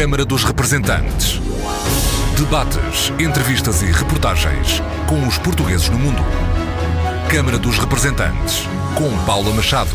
[0.00, 1.38] Câmara dos Representantes.
[2.34, 6.22] Debates, entrevistas e reportagens com os portugueses no mundo.
[7.30, 8.62] Câmara dos Representantes,
[8.96, 9.94] com Paula Machado.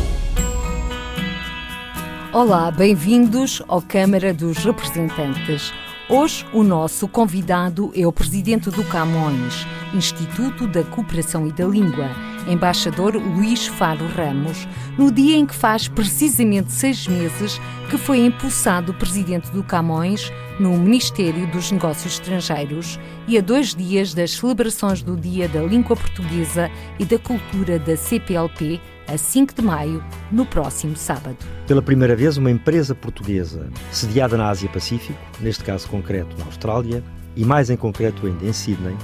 [2.32, 5.74] Olá, bem-vindos ao Câmara dos Representantes.
[6.08, 12.12] Hoje o nosso convidado é o presidente do Camões, Instituto da Cooperação e da Língua,
[12.48, 14.68] embaixador Luís Faro Ramos,
[14.98, 17.60] no dia em que faz precisamente seis meses
[17.90, 24.14] que foi empossado presidente do Camões no Ministério dos Negócios Estrangeiros e a dois dias
[24.14, 29.62] das celebrações do Dia da Língua Portuguesa e da Cultura da CPLP, a 5 de
[29.62, 31.38] maio, no próximo sábado.
[31.68, 37.04] Pela primeira vez, uma empresa portuguesa sediada na Ásia-Pacífico, neste caso concreto na Austrália,
[37.36, 38.96] e mais em concreto ainda em Sydney,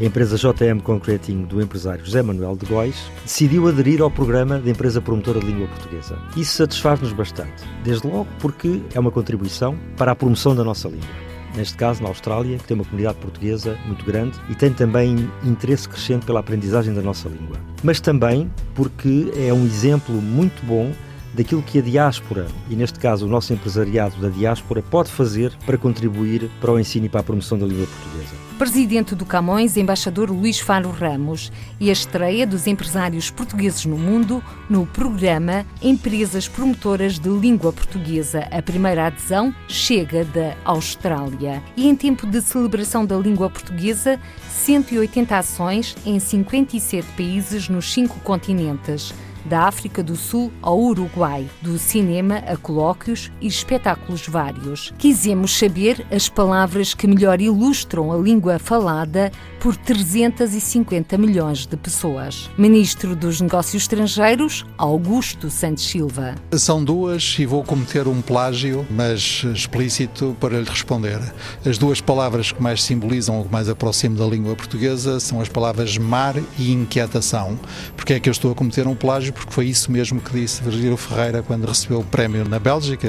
[0.00, 4.70] a empresa JM Concreting do empresário José Manuel de Góis decidiu aderir ao programa de
[4.70, 6.18] empresa promotora de língua portuguesa.
[6.36, 11.28] Isso satisfaz-nos bastante, desde logo porque é uma contribuição para a promoção da nossa língua
[11.56, 15.88] neste caso na Austrália, que tem uma comunidade portuguesa muito grande e tem também interesse
[15.88, 17.56] crescente pela aprendizagem da nossa língua.
[17.82, 20.92] Mas também porque é um exemplo muito bom
[21.34, 25.76] daquilo que a diáspora, e neste caso o nosso empresariado da diáspora, pode fazer para
[25.76, 28.47] contribuir para o ensino e para a promoção da língua portuguesa.
[28.58, 34.42] Presidente do Camões, embaixador Luís Faro Ramos, e a estreia dos empresários portugueses no mundo
[34.68, 38.48] no programa Empresas Promotoras de Língua Portuguesa.
[38.50, 41.62] A primeira adesão chega da Austrália.
[41.76, 44.18] E em tempo de celebração da língua portuguesa,
[44.50, 49.14] 180 ações em 57 países nos cinco continentes
[49.48, 54.92] da África do Sul ao Uruguai, do cinema a colóquios e espetáculos vários.
[54.98, 62.50] Quisemos saber as palavras que melhor ilustram a língua falada por 350 milhões de pessoas.
[62.58, 66.34] Ministro dos Negócios Estrangeiros, Augusto Santos Silva.
[66.52, 71.20] São duas e vou cometer um plágio, mas explícito para lhe responder.
[71.64, 75.48] As duas palavras que mais simbolizam ou que mais aproximam da língua portuguesa são as
[75.48, 77.58] palavras mar e inquietação.
[77.96, 79.32] Porque é que eu estou a cometer um plágio?
[79.32, 83.08] porque foi isso mesmo que disse Virgílio Ferreira quando recebeu o prémio na Bélgica.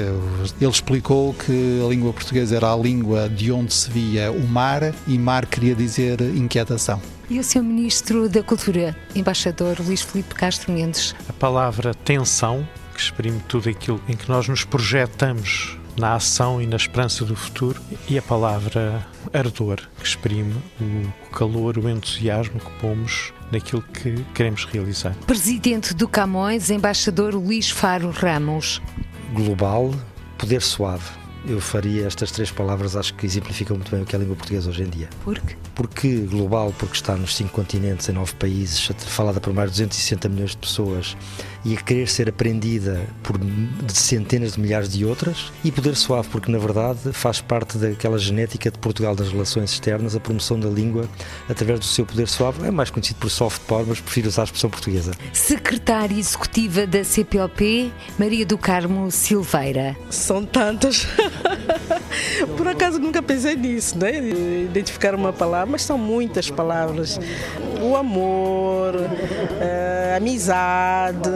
[0.60, 4.94] Ele explicou que a língua portuguesa era a língua de onde se via o mar
[5.06, 7.00] e mar queria dizer inquietação.
[7.28, 11.14] E o seu Ministro da Cultura, embaixador Luís Filipe Castro Mendes?
[11.28, 16.66] A palavra tensão, que exprime tudo aquilo em que nós nos projetamos na ação e
[16.66, 22.70] na esperança do futuro, e a palavra ardor, que exprime o calor, o entusiasmo que
[22.80, 25.14] pomos naquilo que queremos realizar.
[25.26, 28.80] Presidente do Camões, embaixador Luís Faro Ramos.
[29.34, 29.94] Global,
[30.38, 34.18] poder suave eu faria estas três palavras, acho que exemplificam muito bem o que é
[34.18, 35.08] a língua portuguesa hoje em dia.
[35.24, 35.56] Por quê?
[35.74, 40.28] Porque global, porque está nos cinco continentes, em nove países, falada por mais de 260
[40.28, 41.16] milhões de pessoas
[41.64, 43.38] e a querer ser aprendida por
[43.88, 48.70] centenas de milhares de outras, e poder suave, porque na verdade faz parte daquela genética
[48.70, 51.08] de Portugal das relações externas, a promoção da língua
[51.48, 52.66] através do seu poder suave.
[52.66, 55.12] É mais conhecido por soft power, mas prefiro usar a expressão portuguesa.
[55.32, 59.96] Secretária Executiva da CPLP, Maria do Carmo Silveira.
[60.10, 61.06] São tantas.
[62.56, 64.18] Por acaso nunca pensei nisso, né?
[64.64, 67.18] Identificar uma palavra, mas são muitas palavras.
[67.80, 68.94] O amor,
[70.12, 71.30] a amizade,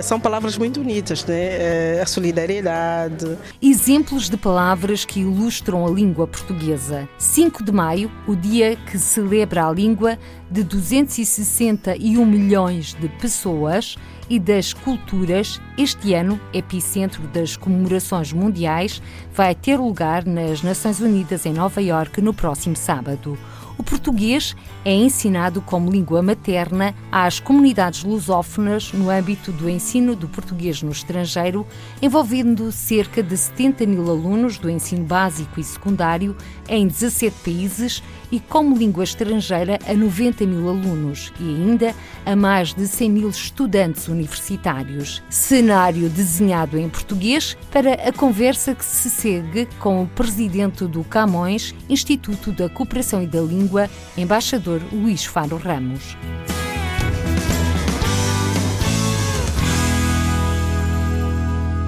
[0.00, 2.00] são palavras muito bonitas, né?
[2.00, 3.36] A solidariedade.
[3.60, 7.08] Exemplos de palavras que ilustram a língua portuguesa.
[7.18, 10.18] 5 de maio, o dia que celebra a língua
[10.50, 13.96] de 261 milhões de pessoas
[14.30, 19.02] e das culturas, este ano, epicentro das comemorações mundiais,
[19.34, 23.36] vai ter lugar nas Nações Unidas em Nova Iorque no próximo sábado.
[23.78, 30.28] O português é ensinado como língua materna às comunidades lusófonas no âmbito do ensino do
[30.28, 31.66] português no estrangeiro,
[32.00, 36.36] envolvendo cerca de 70 mil alunos do ensino básico e secundário
[36.68, 42.72] em 17 países e como língua estrangeira a 90 mil alunos e ainda a mais
[42.72, 45.22] de 100 mil estudantes universitários.
[45.28, 51.74] Cenário desenhado em português para a conversa que se segue com o presidente do Camões,
[51.88, 56.16] Instituto da Cooperação e da Língua, embaixador Luís Faro Ramos.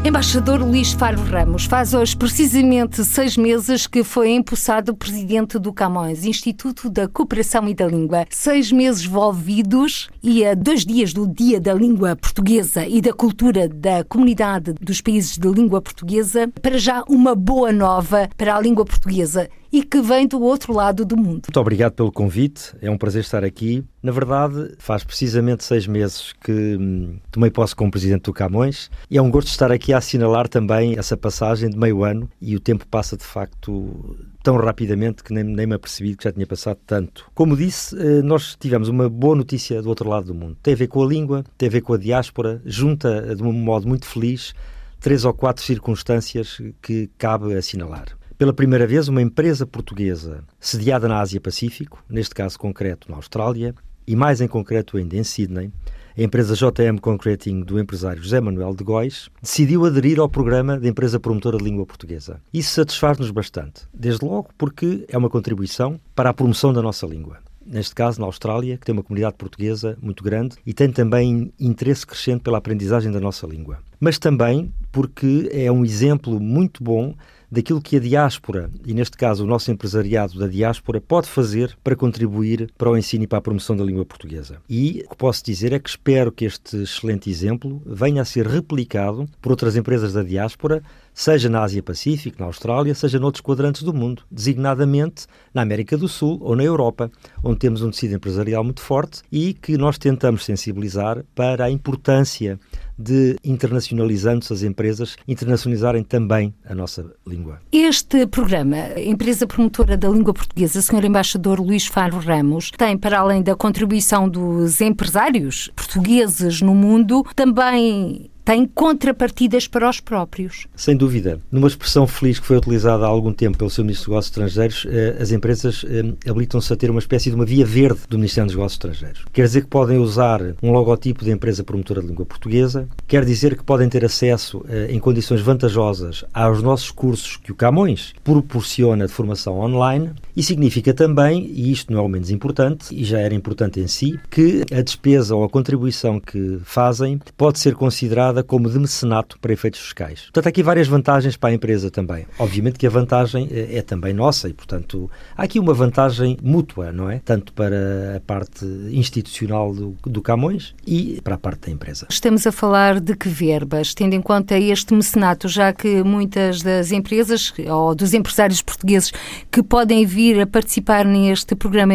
[0.07, 6.27] Embaixador Luís Faro Ramos, faz hoje precisamente seis meses que foi empossado presidente do Camões,
[6.27, 8.27] Instituto da Cooperação e da Língua.
[8.29, 13.67] Seis meses envolvidos e a dois dias do Dia da Língua Portuguesa e da Cultura
[13.67, 16.53] da Comunidade dos Países de Língua Portuguesa.
[16.61, 21.05] Para já, uma boa nova para a língua portuguesa e que vem do outro lado
[21.05, 21.43] do mundo.
[21.47, 23.85] Muito obrigado pelo convite, é um prazer estar aqui.
[24.01, 29.19] Na verdade, faz precisamente seis meses que hum, tomei posse como presidente do Camões e
[29.19, 32.61] é um gosto estar aqui a assinalar também essa passagem de meio ano e o
[32.61, 36.79] tempo passa de facto tão rapidamente que nem, nem me apercebi que já tinha passado
[36.87, 37.29] tanto.
[37.35, 40.57] Como disse, eh, nós tivemos uma boa notícia do outro lado do mundo.
[40.63, 43.53] Tem a ver com a língua, tem a ver com a diáspora, junta de um
[43.53, 44.55] modo muito feliz
[45.01, 48.07] três ou quatro circunstâncias que cabe assinalar.
[48.37, 53.73] Pela primeira vez, uma empresa portuguesa sediada na Ásia-Pacífico, neste caso concreto na Austrália,
[54.07, 55.71] e mais em concreto ainda em Sydney,
[56.19, 60.89] a empresa JM Concreting do empresário José Manuel de Góis decidiu aderir ao programa da
[60.89, 62.41] empresa promotora de língua portuguesa.
[62.53, 67.39] Isso satisfaz-nos bastante, desde logo porque é uma contribuição para a promoção da nossa língua
[67.67, 72.07] neste caso na Austrália, que tem uma comunidade portuguesa muito grande e tem também interesse
[72.07, 73.79] crescente pela aprendizagem da nossa língua.
[73.99, 77.15] Mas também porque é um exemplo muito bom
[77.55, 81.95] daquilo que a diáspora, e neste caso o nosso empresariado da diáspora, pode fazer para
[81.95, 84.59] contribuir para o ensino e para a promoção da língua portuguesa.
[84.69, 88.47] E o que posso dizer é que espero que este excelente exemplo venha a ser
[88.47, 90.83] replicado por outras empresas da diáspora,
[91.15, 96.39] seja na Ásia-Pacífico, na Austrália, seja noutros quadrantes do mundo, designadamente na América do Sul
[96.43, 97.09] ou na Europa,
[97.43, 102.59] onde temos um tecido empresarial muito forte e que nós tentamos sensibilizar para a importância
[102.99, 107.61] de, internacionalizando-se as empresas, internacionalizarem também a nossa língua.
[107.73, 111.05] Este programa, Empresa Promotora da Língua Portuguesa, Sr.
[111.05, 118.31] Embaixador Luís Faro Ramos, tem, para além da contribuição dos empresários portugueses no mundo, também
[118.45, 120.67] tem contrapartidas para os próprios.
[120.77, 121.41] Sem dúvida.
[121.51, 124.87] Numa expressão feliz que foi utilizada há algum tempo pelo seu Ministro dos Negócios Estrangeiros,
[124.89, 128.47] eh, as empresas eh, habilitam-se a ter uma espécie de uma via verde do Ministério
[128.47, 129.25] dos Negócios Estrangeiros.
[129.33, 133.57] Quer dizer que podem usar um logotipo de empresa promotora de língua portuguesa, quer dizer
[133.57, 139.07] que podem ter acesso eh, em condições vantajosas aos nossos cursos que o Camões proporciona
[139.07, 143.21] de formação online e significa também, e isto não é o menos importante, e já
[143.21, 148.34] era importante em si, que a despesa ou a contribuição que fazem pode ser considerada
[148.43, 150.23] como de mecenato para efeitos fiscais.
[150.25, 152.27] Portanto, há aqui várias vantagens para a empresa também.
[152.39, 156.93] Obviamente que a vantagem é, é também nossa e, portanto, há aqui uma vantagem mútua,
[156.93, 157.21] não é?
[157.25, 162.07] Tanto para a parte institucional do, do Camões e para a parte da empresa.
[162.11, 166.93] Estamos a falar de que verbas, tendo em conta este mecenato, já que muitas das
[166.93, 169.13] empresas ou dos empresários portugueses
[169.51, 171.95] que podem vir a participar neste programa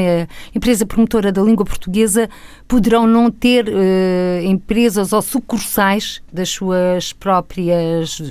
[0.53, 2.29] Empresa Promotora da Língua Portuguesa
[2.67, 8.21] poderão não ter uh, empresas ou sucursais das suas próprias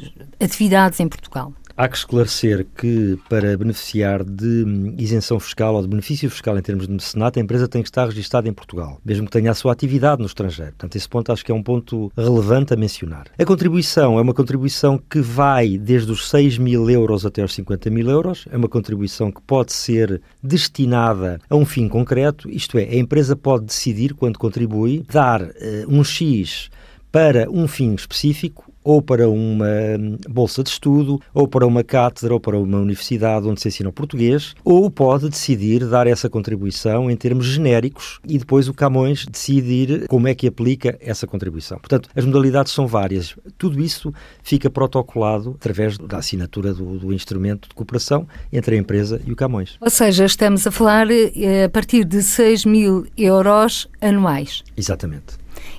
[0.40, 1.52] atividades em Portugal.
[1.78, 6.88] Há que esclarecer que, para beneficiar de isenção fiscal ou de benefício fiscal em termos
[6.88, 9.70] de mecenato, a empresa tem que estar registada em Portugal, mesmo que tenha a sua
[9.74, 10.72] atividade no estrangeiro.
[10.72, 13.28] Portanto, esse ponto acho que é um ponto relevante a mencionar.
[13.38, 17.88] A contribuição é uma contribuição que vai desde os 6 mil euros até os 50
[17.90, 18.48] mil euros.
[18.50, 23.36] É uma contribuição que pode ser destinada a um fim concreto, isto é, a empresa
[23.36, 25.48] pode decidir, quando contribui, dar uh,
[25.86, 26.70] um X
[27.18, 29.66] para um fim específico ou para uma
[29.98, 33.88] hum, bolsa de estudo, ou para uma cátedra, ou para uma universidade onde se ensina
[33.88, 39.26] o português, ou pode decidir dar essa contribuição em termos genéricos e depois o Camões
[39.26, 41.78] decidir como é que aplica essa contribuição.
[41.80, 43.34] Portanto, as modalidades são várias.
[43.58, 49.20] Tudo isso fica protocolado através da assinatura do, do instrumento de cooperação entre a empresa
[49.26, 49.76] e o Camões.
[49.80, 54.62] Ou seja, estamos a falar eh, a partir de 6 mil euros anuais.
[54.76, 55.37] Exatamente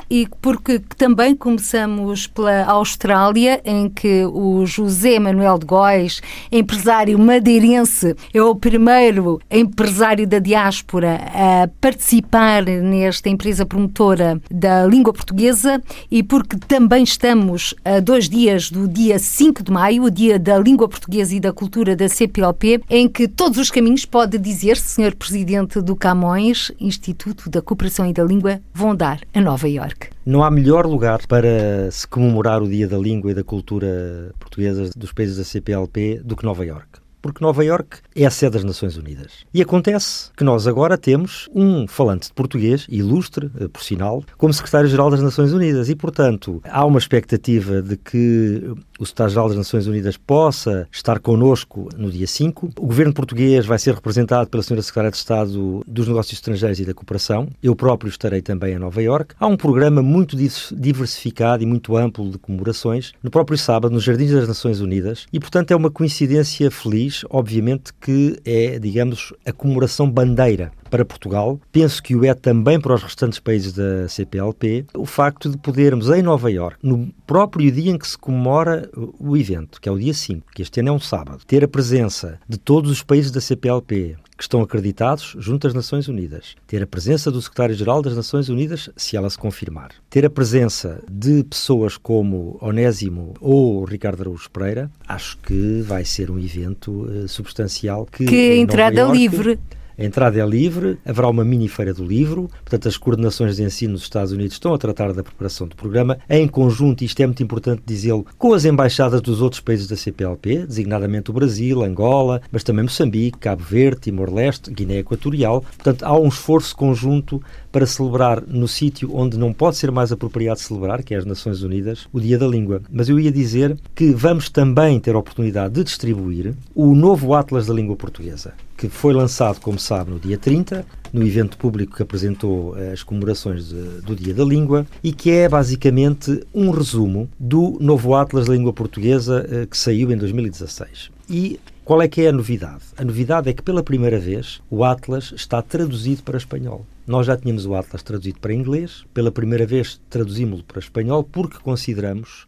[0.09, 6.21] e porque também começamos pela Austrália, em que o José Manuel de Góis,
[6.51, 15.13] empresário madeirense, é o primeiro empresário da diáspora a participar nesta empresa promotora da língua
[15.13, 20.39] portuguesa e porque também estamos a dois dias do dia 5 de maio, o dia
[20.39, 25.01] da língua portuguesa e da cultura da CPLP, em que todos os caminhos, pode dizer-se,
[25.01, 25.15] Sr.
[25.15, 29.98] Presidente do Camões, Instituto da Cooperação e da Língua, vão dar a Nova Iorque.
[30.29, 34.91] Não há melhor lugar para se comemorar o Dia da Língua e da Cultura Portuguesa
[34.95, 38.63] dos países da CPLP do que Nova Iorque porque Nova York é a sede das
[38.63, 39.45] Nações Unidas.
[39.53, 44.53] E acontece que nós agora temos um falante de português, ilustre, eh, por sinal, como
[44.53, 45.89] secretário-geral das Nações Unidas.
[45.89, 51.89] E, portanto, há uma expectativa de que o secretário-geral das Nações Unidas possa estar connosco
[51.97, 52.69] no dia 5.
[52.77, 56.85] O governo português vai ser representado pela senhora secretária de Estado dos Negócios Estrangeiros e
[56.85, 57.47] da Cooperação.
[57.61, 59.35] Eu próprio estarei também em Nova York.
[59.39, 64.31] Há um programa muito diversificado e muito amplo de comemorações no próprio sábado, nos Jardins
[64.31, 65.25] das Nações Unidas.
[65.31, 71.03] E, portanto, é uma coincidência feliz país, obviamente, que é, digamos, a comemoração bandeira para
[71.03, 75.57] Portugal, penso que o é também para os restantes países da CPLP, o facto de
[75.57, 78.89] podermos, em Nova Iorque, no próprio dia em que se comemora
[79.19, 81.67] o evento, que é o dia 5, que este ano é um sábado, ter a
[81.67, 86.81] presença de todos os países da CPLP, que estão acreditados junto às Nações Unidas, ter
[86.81, 91.43] a presença do secretário-geral das Nações Unidas, se ela se confirmar, ter a presença de
[91.43, 98.05] pessoas como Onésimo ou Ricardo Araújo Pereira, acho que vai ser um evento uh, substancial
[98.05, 99.59] que, que é entrada York, livre
[99.99, 103.93] a entrada é livre, haverá uma mini feira do livro, portanto as coordenações de ensino
[103.93, 107.43] dos Estados Unidos estão a tratar da preparação do programa, em conjunto, isto é muito
[107.43, 112.63] importante dizê-lo, com as embaixadas dos outros países da CPLP, designadamente o Brasil, Angola, mas
[112.63, 115.61] também Moçambique, Cabo Verde, Timor-Leste, Guiné Equatorial.
[115.61, 120.59] Portanto, há um esforço conjunto para celebrar no sítio onde não pode ser mais apropriado
[120.59, 122.81] celebrar, que é as Nações Unidas, o Dia da Língua.
[122.89, 127.67] Mas eu ia dizer que vamos também ter a oportunidade de distribuir o novo Atlas
[127.67, 132.01] da Língua Portuguesa que foi lançado, como sabe, no dia 30, no evento público que
[132.01, 137.29] apresentou eh, as comemorações de, do Dia da Língua e que é basicamente um resumo
[137.37, 141.11] do novo Atlas da Língua Portuguesa eh, que saiu em 2016.
[141.29, 142.83] E qual é que é a novidade?
[142.97, 146.85] A novidade é que pela primeira vez o Atlas está traduzido para espanhol.
[147.05, 151.57] Nós já tínhamos o Atlas traduzido para inglês, pela primeira vez traduzimos-lo para espanhol porque
[151.57, 152.47] consideramos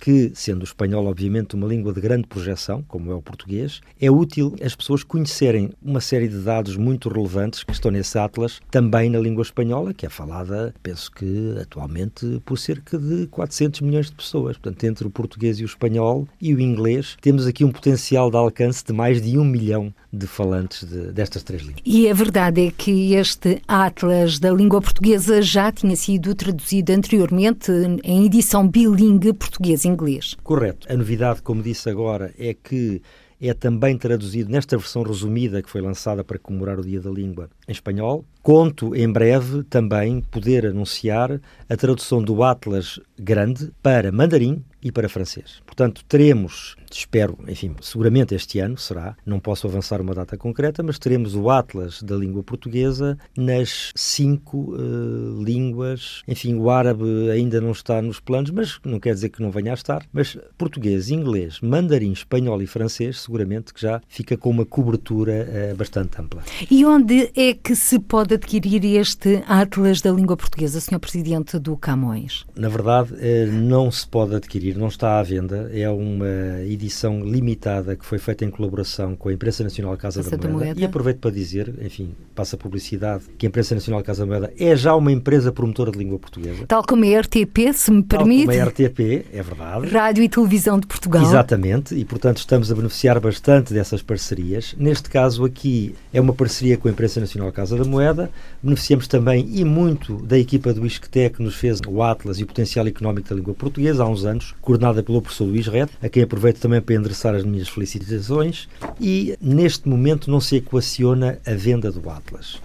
[0.00, 4.10] que, sendo o espanhol, obviamente, uma língua de grande projeção, como é o português, é
[4.10, 9.10] útil as pessoas conhecerem uma série de dados muito relevantes que estão nesse atlas, também
[9.10, 14.16] na língua espanhola, que é falada, penso que atualmente, por cerca de 400 milhões de
[14.16, 14.56] pessoas.
[14.56, 18.36] Portanto, entre o português e o espanhol e o inglês, temos aqui um potencial de
[18.36, 21.82] alcance de mais de um milhão de falantes de, destas três línguas.
[21.84, 27.70] E a verdade é que este Atlas da língua portuguesa já tinha sido traduzido anteriormente
[28.02, 30.36] em edição bilingue português-inglês.
[30.42, 30.86] Correto.
[30.92, 33.00] A novidade, como disse agora, é que
[33.40, 37.48] é também traduzido nesta versão resumida que foi lançada para comemorar o Dia da Língua
[37.66, 38.24] em espanhol.
[38.42, 45.08] Conto em breve também poder anunciar a tradução do Atlas Grande para mandarim e para
[45.08, 45.60] francês.
[45.66, 50.98] Portanto, teremos espero, enfim, seguramente este ano será, não posso avançar uma data concreta, mas
[50.98, 56.22] teremos o Atlas da língua portuguesa nas cinco uh, línguas.
[56.26, 59.72] Enfim, o árabe ainda não está nos planos, mas não quer dizer que não venha
[59.72, 60.04] a estar.
[60.12, 65.76] Mas português, inglês, mandarim, espanhol e francês, seguramente que já fica com uma cobertura uh,
[65.76, 66.42] bastante ampla.
[66.70, 70.98] E onde é que se pode adquirir este Atlas da língua portuguesa, Sr.
[70.98, 72.44] Presidente do Camões?
[72.56, 75.70] Na verdade, uh, não se pode adquirir, não está à venda.
[75.72, 80.30] É uma edição limitada que foi feita em colaboração com a Imprensa Nacional Casa, da,
[80.30, 80.48] Moeda.
[80.48, 80.80] Moeda.
[80.80, 84.52] E aproveito para dizer, enfim, passa a publicidade, que a Imprensa Nacional Casa da Moeda
[84.58, 86.66] é já uma empresa promotora de língua portuguesa.
[86.66, 88.46] Tal como a RTP, se me permite.
[88.46, 89.88] Tal como a RTP, é verdade.
[89.88, 91.22] Rádio e Televisão de Portugal.
[91.22, 94.74] Exatamente, e portanto estamos a beneficiar bastante dessas parcerias.
[94.78, 98.30] Neste caso aqui é uma parceria com a Imprensa Nacional Casa da Moeda.
[98.62, 102.46] Beneficiamos também e muito da equipa do ISCTE que nos fez o Atlas e o
[102.46, 106.22] Potencial Económico da Língua Portuguesa há uns anos, coordenada pelo professor Luís Red, a quem
[106.22, 108.68] aproveito também para endereçar as minhas felicitações
[109.00, 112.60] e neste momento não se equaciona a venda do Atlas.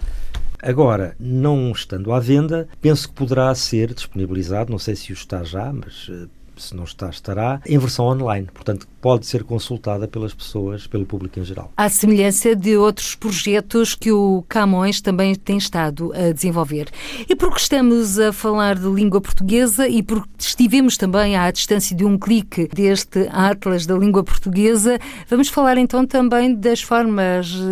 [0.62, 5.44] Agora, não estando à venda, penso que poderá ser disponibilizado, não sei se o está
[5.44, 6.26] já, mas eh,
[6.56, 8.48] se não está, estará, em versão online.
[8.52, 11.70] Portanto, pode ser consultada pelas pessoas, pelo público em geral.
[11.76, 16.88] À semelhança de outros projetos que o Camões também tem estado a desenvolver.
[17.28, 22.04] E porque estamos a falar de língua portuguesa e porque estivemos também à distância de
[22.04, 24.98] um clique deste Atlas da língua portuguesa,
[25.28, 27.68] vamos falar então também das formas uh,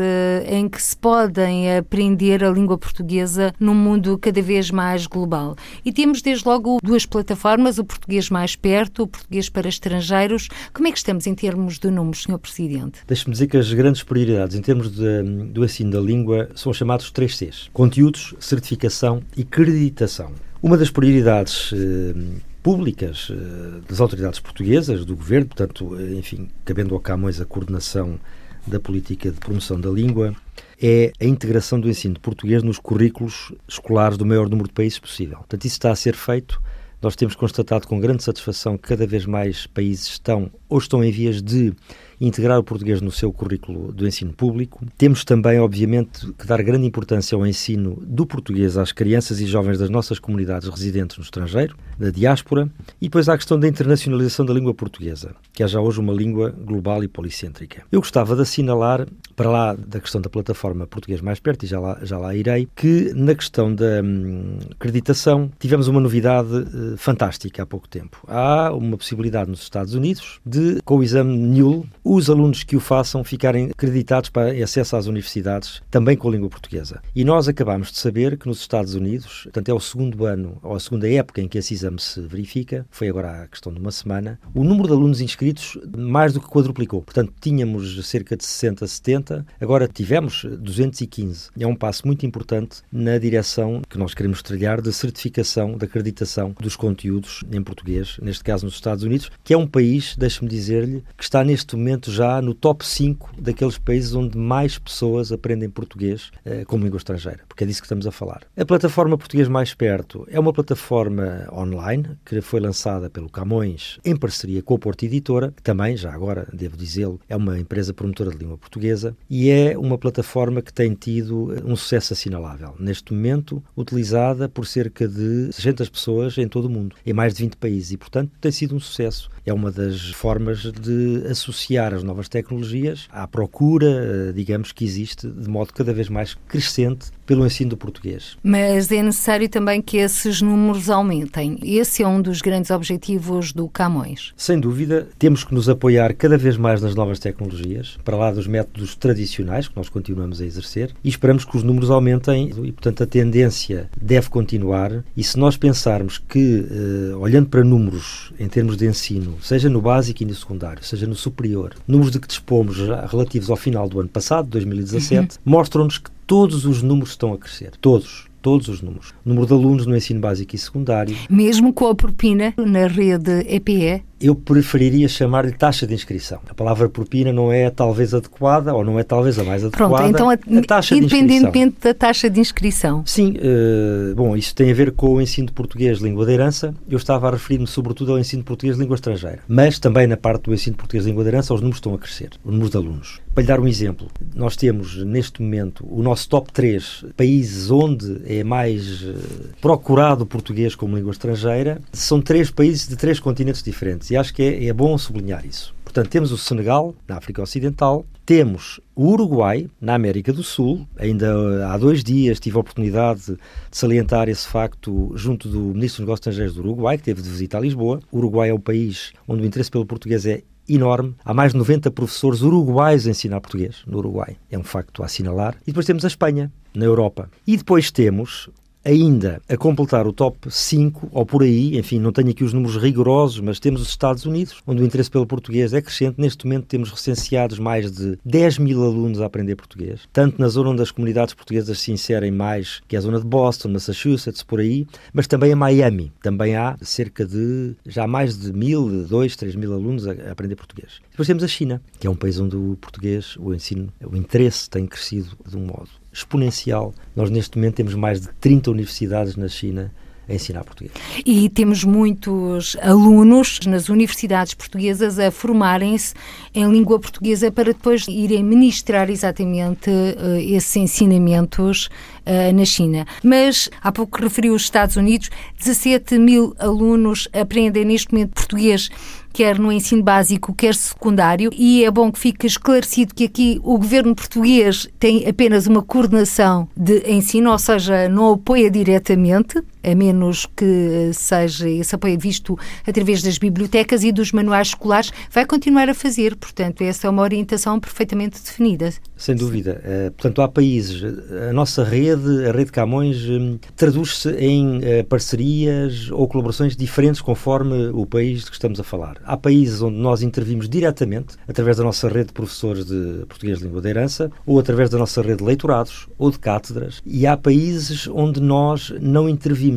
[0.48, 5.56] em que se podem aprender a língua portuguesa num mundo cada vez mais global.
[5.84, 10.48] E temos desde logo duas plataformas, o Português Mais Perto, o Português para Estrangeiros.
[10.72, 12.38] Como é que estamos em termos de números, Sr.
[12.38, 13.00] Presidente?
[13.06, 16.76] Deixe-me dizer que as grandes prioridades em termos de, do ensino da língua são os
[16.76, 20.32] chamados 3 Cs: conteúdos, certificação e creditação.
[20.62, 26.94] Uma das prioridades eh, públicas eh, das autoridades portuguesas, do governo, portanto, eh, enfim, cabendo
[26.94, 28.18] ao Camões a coordenação
[28.66, 30.34] da política de promoção da língua,
[30.80, 34.98] é a integração do ensino de português nos currículos escolares do maior número de países
[34.98, 35.38] possível.
[35.38, 36.60] Portanto, isso está a ser feito
[37.04, 41.10] nós temos constatado com grande satisfação que cada vez mais países estão ou estão em
[41.10, 41.74] vias de
[42.20, 44.84] integrar o português no seu currículo do ensino público.
[44.96, 49.78] Temos também, obviamente, que dar grande importância ao ensino do português às crianças e jovens
[49.78, 52.68] das nossas comunidades residentes no estrangeiro, da diáspora,
[53.00, 56.12] e depois há a questão da internacionalização da língua portuguesa, que é já hoje uma
[56.12, 57.82] língua global e policêntrica.
[57.90, 59.06] Eu gostava de assinalar,
[59.36, 62.68] para lá da questão da plataforma Português Mais Perto, e já lá, já lá irei,
[62.74, 68.24] que na questão da hum, acreditação tivemos uma novidade uh, fantástica há pouco tempo.
[68.28, 72.80] Há uma possibilidade nos Estados Unidos de, com o exame NUL, os alunos que o
[72.80, 77.00] façam ficarem acreditados para acesso às universidades também com a língua portuguesa.
[77.14, 80.76] E nós acabamos de saber que nos Estados Unidos, portanto é o segundo ano, ou
[80.76, 83.90] a segunda época em que esse exame se verifica, foi agora a questão de uma
[83.90, 87.00] semana, o número de alunos inscritos mais do que quadruplicou.
[87.00, 91.48] Portanto, tínhamos cerca de 60, 70, agora tivemos 215.
[91.58, 96.54] É um passo muito importante na direção que nós queremos trilhar de certificação, de acreditação
[96.60, 101.02] dos conteúdos em português, neste caso nos Estados Unidos, que é um país, deixe-me dizer-lhe,
[101.16, 106.30] que está neste momento já no top 5 daqueles países onde mais pessoas aprendem português
[106.44, 108.42] eh, como língua estrangeira, porque é disso que estamos a falar.
[108.56, 114.16] A plataforma Português Mais Perto é uma plataforma online que foi lançada pelo Camões em
[114.16, 118.30] parceria com a Porto Editora, que também, já agora devo dizê-lo, é uma empresa promotora
[118.30, 122.74] de língua portuguesa e é uma plataforma que tem tido um sucesso assinalável.
[122.78, 127.42] Neste momento, utilizada por cerca de 600 pessoas em todo o mundo, em mais de
[127.42, 129.30] 20 países, e portanto tem sido um sucesso.
[129.46, 135.28] É uma das formas de associar as novas tecnologias à procura, eh, digamos, que existe
[135.28, 138.36] de modo cada vez mais crescente pelo ensino do português.
[138.42, 141.58] Mas é necessário também que esses números aumentem.
[141.62, 144.32] Esse é um dos grandes objetivos do Camões.
[144.36, 148.46] Sem dúvida, temos que nos apoiar cada vez mais nas novas tecnologias, para lá dos
[148.46, 153.02] métodos tradicionais que nós continuamos a exercer, e esperamos que os números aumentem e, portanto,
[153.02, 155.04] a tendência deve continuar.
[155.16, 159.80] E se nós pensarmos que, eh, olhando para números em termos de ensino, seja no
[159.80, 162.76] básico e no secundário, seja no superior, números de que dispomos
[163.10, 165.42] relativos ao final do ano passado, 2017, uhum.
[165.44, 167.72] mostram-nos que todos os números estão a crescer.
[167.80, 169.14] Todos todos os números.
[169.24, 171.16] O número de alunos no ensino básico e secundário.
[171.30, 174.04] Mesmo com a propina na rede EPE?
[174.20, 176.40] Eu preferiria chamar-lhe taxa de inscrição.
[176.48, 179.94] A palavra propina não é talvez adequada ou não é talvez a mais adequada.
[179.94, 183.02] Pronto, então a, a taxa independentemente da taxa de inscrição.
[183.06, 186.74] Sim, uh, bom, isso tem a ver com o ensino de português língua de herança.
[186.88, 189.40] Eu estava a referir-me sobretudo ao ensino de português língua estrangeira.
[189.48, 191.98] Mas também na parte do ensino de português língua de herança os números estão a
[191.98, 193.20] crescer, os números de alunos.
[193.34, 198.20] Para lhe dar um exemplo, nós temos neste momento o nosso top 3 países onde
[198.26, 199.14] é mais uh,
[199.60, 201.80] procurado o português como língua estrangeira.
[201.92, 205.74] São três países de três continentes diferentes e acho que é, é bom sublinhar isso.
[205.84, 210.88] Portanto, temos o Senegal, na África Ocidental, temos o Uruguai, na América do Sul.
[210.98, 213.38] Ainda há dois dias tive a oportunidade de
[213.70, 217.58] salientar esse facto junto do Ministro dos Negócios Estrangeiros do Uruguai, que teve de visita
[217.58, 218.00] a Lisboa.
[218.10, 221.14] O Uruguai é um país onde o interesse pelo português é enorme.
[221.24, 224.36] Há mais de 90 professores uruguaios a ensinar português no Uruguai.
[224.50, 225.56] É um facto a assinalar.
[225.62, 227.30] E depois temos a Espanha, na Europa.
[227.46, 228.48] E depois temos
[228.84, 232.76] ainda a completar o top 5, ou por aí, enfim, não tenho aqui os números
[232.76, 236.20] rigorosos, mas temos os Estados Unidos, onde o interesse pelo português é crescente.
[236.20, 240.70] Neste momento temos recenseados mais de 10 mil alunos a aprender português, tanto na zona
[240.70, 244.60] onde as comunidades portuguesas se inserem mais, que é a zona de Boston, Massachusetts, por
[244.60, 246.12] aí, mas também em Miami.
[246.22, 250.56] Também há cerca de, já mais de mil, dois, três mil alunos a, a aprender
[250.56, 251.00] português.
[251.10, 254.68] Depois temos a China, que é um país onde o português, o ensino, o interesse
[254.68, 256.94] tem crescido de um modo exponencial.
[257.14, 259.92] Nós, neste momento, temos mais de 30 universidades na China
[260.28, 260.92] a ensinar português.
[261.24, 266.14] E temos muitos alunos nas universidades portuguesas a formarem-se
[266.54, 271.90] em língua portuguesa para depois irem ministrar exatamente uh, esses ensinamentos
[272.24, 273.06] uh, na China.
[273.22, 278.88] Mas há pouco referiu os Estados Unidos, 17 mil alunos aprendem neste momento português
[279.34, 283.76] quer no ensino básico, quer secundário, e é bom que fique esclarecido que aqui o
[283.76, 290.46] governo português tem apenas uma coordenação de ensino, ou seja, não apoia diretamente, a menos
[290.56, 295.94] que seja esse apoio visto através das bibliotecas e dos manuais escolares, vai continuar a
[295.94, 296.36] fazer.
[296.36, 298.92] Portanto, essa é uma orientação perfeitamente definida.
[299.16, 299.80] Sem dúvida.
[299.84, 301.02] Uh, portanto, há países.
[301.48, 307.88] A nossa rede, a rede Camões, um, traduz-se em uh, parcerias ou colaborações diferentes conforme
[307.88, 309.16] o país de que estamos a falar.
[309.24, 313.64] Há países onde nós intervimos diretamente, através da nossa rede de professores de português de
[313.64, 317.00] língua de herança, ou através da nossa rede de leitorados ou de cátedras.
[317.04, 319.73] E há países onde nós não intervimos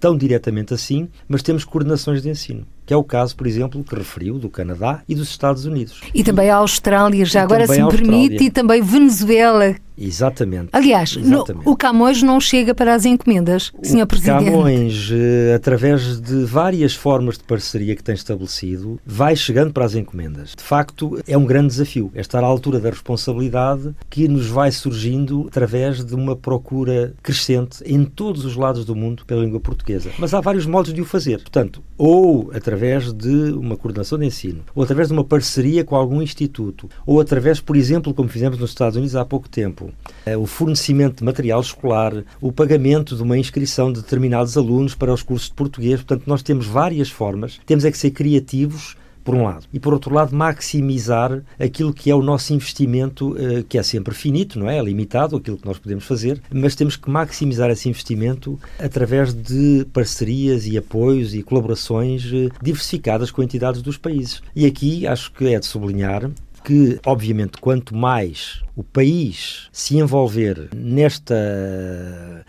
[0.00, 3.94] tão diretamente assim, mas temos coordenações de ensino que é o caso, por exemplo, que
[3.94, 6.00] referiu do Canadá e dos Estados Unidos.
[6.14, 9.76] E também a Austrália, já agora se me permite, e também Venezuela.
[9.98, 10.68] Exatamente.
[10.72, 11.66] Aliás, Exatamente.
[11.66, 14.06] No, o Camões não chega para as encomendas, o Sr.
[14.06, 14.44] Presidente.
[14.44, 19.94] Camões, eh, através de várias formas de parceria que tem estabelecido, vai chegando para as
[19.94, 20.54] encomendas.
[20.56, 22.12] De facto, é um grande desafio.
[22.14, 27.82] É estar à altura da responsabilidade que nos vai surgindo através de uma procura crescente
[27.84, 30.10] em todos os lados do mundo pela língua portuguesa.
[30.18, 31.38] Mas há vários modos de o fazer.
[31.38, 32.77] Portanto, ou através
[33.12, 37.60] de uma coordenação de ensino, ou através de uma parceria com algum instituto, ou através,
[37.60, 39.90] por exemplo, como fizemos nos Estados Unidos há pouco tempo,
[40.24, 45.12] eh, o fornecimento de material escolar, o pagamento de uma inscrição de determinados alunos para
[45.12, 46.00] os cursos de português.
[46.00, 48.96] Portanto, nós temos várias formas, temos é que ser criativos
[49.28, 49.66] por um lado.
[49.74, 54.14] E por outro lado, maximizar aquilo que é o nosso investimento, eh, que é sempre
[54.14, 54.78] finito, não é?
[54.78, 59.86] É limitado aquilo que nós podemos fazer, mas temos que maximizar esse investimento através de
[59.92, 64.40] parcerias e apoios e colaborações eh, diversificadas com entidades dos países.
[64.56, 66.30] E aqui acho que é de sublinhar
[66.68, 71.34] que, obviamente, quanto mais o país se envolver nesta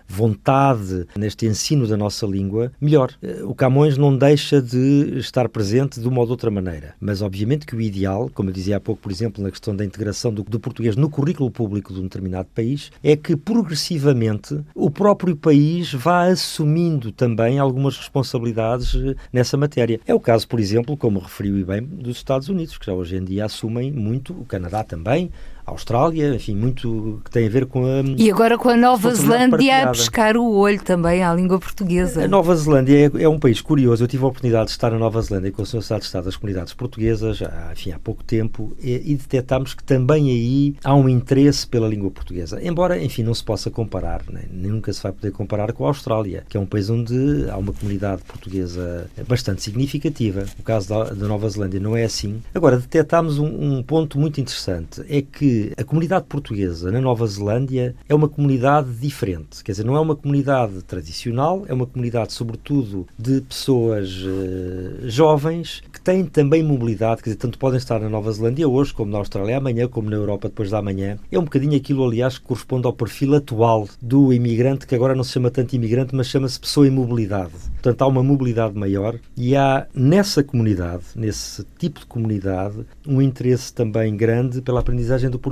[0.07, 3.11] vontade, neste ensino da nossa língua, melhor.
[3.43, 7.65] O Camões não deixa de estar presente de uma ou de outra maneira, mas obviamente
[7.65, 10.43] que o ideal, como eu dizia há pouco, por exemplo, na questão da integração do,
[10.43, 15.93] do português no currículo público de um determinado país, é que progressivamente o próprio país
[15.93, 19.99] vá assumindo também algumas responsabilidades eh, nessa matéria.
[20.05, 23.15] É o caso, por exemplo, como referiu e bem, dos Estados Unidos, que já hoje
[23.15, 25.31] em dia assumem muito, o Canadá também,
[25.69, 28.01] Austrália, enfim, muito que tem a ver com a.
[28.17, 32.25] E agora com a Nova Zelândia a pescar o olho também à língua portuguesa.
[32.25, 34.03] A Nova Zelândia é, é, um país curioso.
[34.03, 35.79] Eu tive a oportunidade de estar na Nova Zelândia com o Sr.
[35.79, 39.83] Estado de Estado das Comunidades Portuguesas, há, enfim, há pouco tempo, e, e detectámos que
[39.83, 42.59] também aí há um interesse pela língua portuguesa.
[42.61, 44.43] Embora, enfim, não se possa comparar, né?
[44.51, 47.57] nem nunca se vai poder comparar com a Austrália, que é um país onde há
[47.57, 50.45] uma comunidade portuguesa bastante significativa.
[50.59, 52.41] O caso da, da Nova Zelândia não é assim.
[52.53, 57.95] Agora, detectámos um, um ponto muito interessante, é que a comunidade portuguesa na Nova Zelândia
[58.07, 59.63] é uma comunidade diferente.
[59.63, 65.81] Quer dizer, não é uma comunidade tradicional, é uma comunidade, sobretudo, de pessoas uh, jovens
[65.91, 69.17] que têm também mobilidade, quer dizer, tanto podem estar na Nova Zelândia hoje, como na
[69.17, 71.17] Austrália amanhã, como na Europa depois da manhã.
[71.31, 75.23] É um bocadinho aquilo, aliás, que corresponde ao perfil atual do imigrante, que agora não
[75.23, 77.53] se chama tanto imigrante, mas chama-se pessoa em mobilidade.
[77.73, 83.73] Portanto, há uma mobilidade maior e há nessa comunidade, nesse tipo de comunidade, um interesse
[83.73, 85.48] também grande pela aprendizagem do português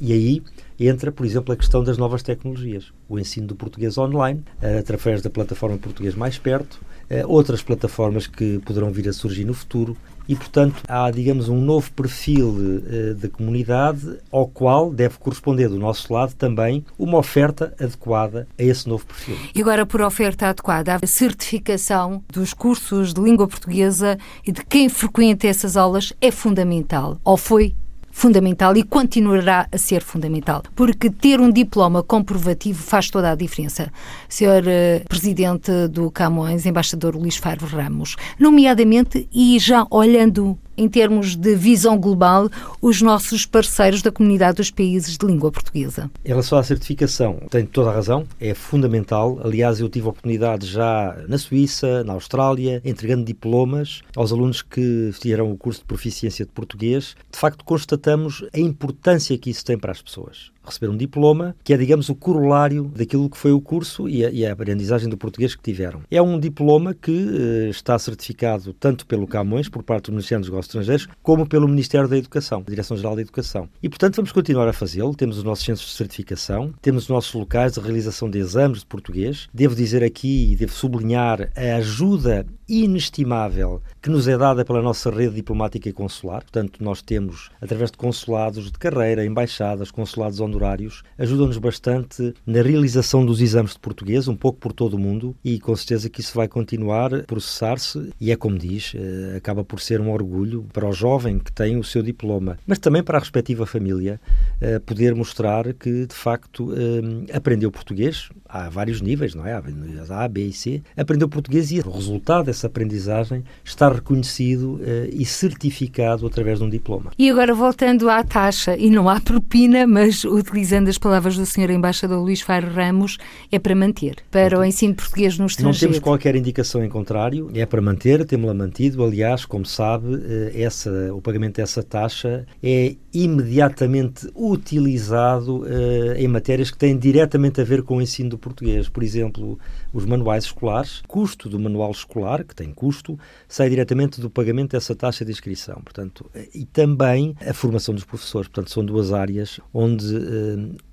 [0.00, 0.42] e aí
[0.78, 2.92] entra, por exemplo, a questão das novas tecnologias.
[3.08, 8.26] O ensino do português online, eh, através da plataforma Português Mais Perto, eh, outras plataformas
[8.26, 9.96] que poderão vir a surgir no futuro
[10.28, 15.78] e, portanto, há, digamos, um novo perfil uh, da comunidade ao qual deve corresponder do
[15.78, 19.36] nosso lado também uma oferta adequada a esse novo perfil.
[19.54, 24.88] E agora, por oferta adequada, a certificação dos cursos de língua portuguesa e de quem
[24.88, 27.74] frequenta essas aulas é fundamental, ou foi
[28.12, 33.90] fundamental e continuará a ser fundamental, porque ter um diploma comprovativo faz toda a diferença.
[34.28, 41.36] Senhor uh, Presidente do Camões, Embaixador Luís Faro Ramos, nomeadamente e já olhando em termos
[41.36, 46.10] de visão global, os nossos parceiros da comunidade dos países de língua portuguesa?
[46.24, 49.40] Em relação à certificação, tem toda a razão, é fundamental.
[49.44, 55.10] Aliás, eu tive a oportunidade já na Suíça, na Austrália, entregando diplomas aos alunos que
[55.12, 57.14] fizeram o curso de proficiência de português.
[57.30, 61.72] De facto, constatamos a importância que isso tem para as pessoas receber um diploma, que
[61.72, 65.16] é, digamos, o corolário daquilo que foi o curso e a, e a aprendizagem do
[65.16, 66.02] português que tiveram.
[66.10, 70.50] É um diploma que uh, está certificado tanto pelo Camões, por parte do Ministério dos
[70.50, 73.68] Negócios Estrangeiros, como pelo Ministério da Educação, Direção-Geral da Educação.
[73.82, 75.14] E, portanto, vamos continuar a fazê-lo.
[75.14, 78.86] Temos os nossos centros de certificação, temos os nossos locais de realização de exames de
[78.86, 79.48] português.
[79.52, 85.10] Devo dizer aqui e devo sublinhar a ajuda inestimável que nos é dada pela nossa
[85.10, 86.42] rede diplomática e consular.
[86.42, 93.24] Portanto, nós temos, através de consulados de carreira, embaixadas, consulados honorários, ajudam-nos bastante na realização
[93.24, 96.34] dos exames de português, um pouco por todo o mundo, e com certeza que isso
[96.34, 100.88] vai continuar a processar-se, e é como diz, eh, acaba por ser um orgulho para
[100.88, 104.20] o jovem que tem o seu diploma, mas também para a respectiva família,
[104.60, 109.52] eh, poder mostrar que, de facto, eh, aprendeu português, há vários níveis, não é?
[109.54, 114.80] Há A, B e C, aprendeu português e o resultado dessa aprendizagem está reconhecido
[115.12, 117.12] e certificado através de um diploma.
[117.18, 121.70] E agora voltando à taxa, e não há propina, mas utilizando as palavras do Sr.
[121.70, 123.18] Embaixador Luís Faro Ramos,
[123.50, 125.86] é para manter, para o ensino português no estrangeiro.
[125.86, 129.02] Não temos qualquer indicação em contrário, é para manter, temos-la mantido.
[129.02, 136.70] Aliás, como sabe, eh, essa, o pagamento dessa taxa é imediatamente utilizado uh, em matérias
[136.70, 138.88] que têm diretamente a ver com o ensino do português.
[138.88, 139.58] Por exemplo,
[139.92, 144.94] os manuais escolares, custo do manual escolar, que tem custo, sai diretamente do pagamento dessa
[144.94, 145.80] taxa de inscrição.
[145.82, 148.48] Portanto, e também a formação dos professores.
[148.48, 150.16] Portanto, são duas áreas onde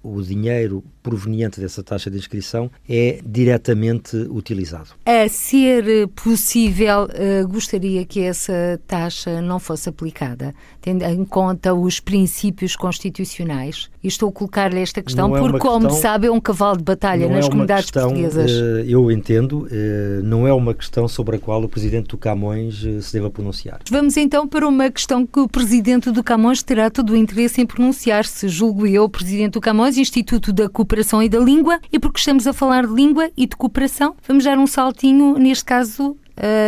[0.03, 4.89] o dinheiro proveniente dessa taxa de inscrição é diretamente utilizado.
[5.05, 11.99] A ser possível, uh, gostaria que essa taxa não fosse aplicada, tendo em conta os
[11.99, 13.89] princípios constitucionais.
[14.03, 16.83] E estou a colocar-lhe esta questão é porque, como questão, sabe, é um cavalo de
[16.83, 18.51] batalha nas é comunidades questão, portuguesas.
[18.51, 22.85] Uh, eu entendo, uh, não é uma questão sobre a qual o Presidente do Camões
[23.01, 23.79] se deva pronunciar.
[23.89, 27.65] Vamos então para uma questão que o Presidente do Camões terá todo o interesse em
[27.65, 32.19] pronunciar-se, julgo eu, o Presidente do Camões, Instituto da Cooperação e da Língua, e porque
[32.19, 36.17] estamos a falar de língua e de cooperação, vamos dar um saltinho, neste caso,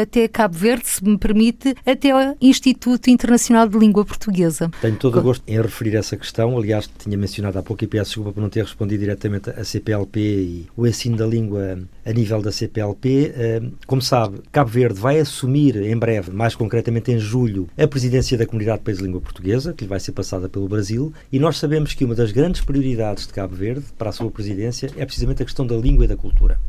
[0.02, 4.70] até Cabo Verde, se me permite, até ao Instituto Internacional de Língua Portuguesa.
[4.82, 6.58] Tenho todo o gosto em referir essa questão.
[6.58, 10.20] Aliás, tinha mencionado há pouco e peço desculpa por não ter respondido diretamente a CPLP
[10.20, 13.34] e o ensino da língua a nível da CPLP.
[13.36, 18.38] Eh, como sabe, Cabo Verde vai assumir em breve, mais concretamente em julho, a presidência
[18.38, 21.40] da Comunidade de Países de Língua Portuguesa, que lhe vai ser passada pelo Brasil, e
[21.40, 25.06] nós sabemos que uma das grandes prioridades de Cabo Verde para a sua presidência é
[25.06, 26.60] precisamente a questão da língua e da cultura.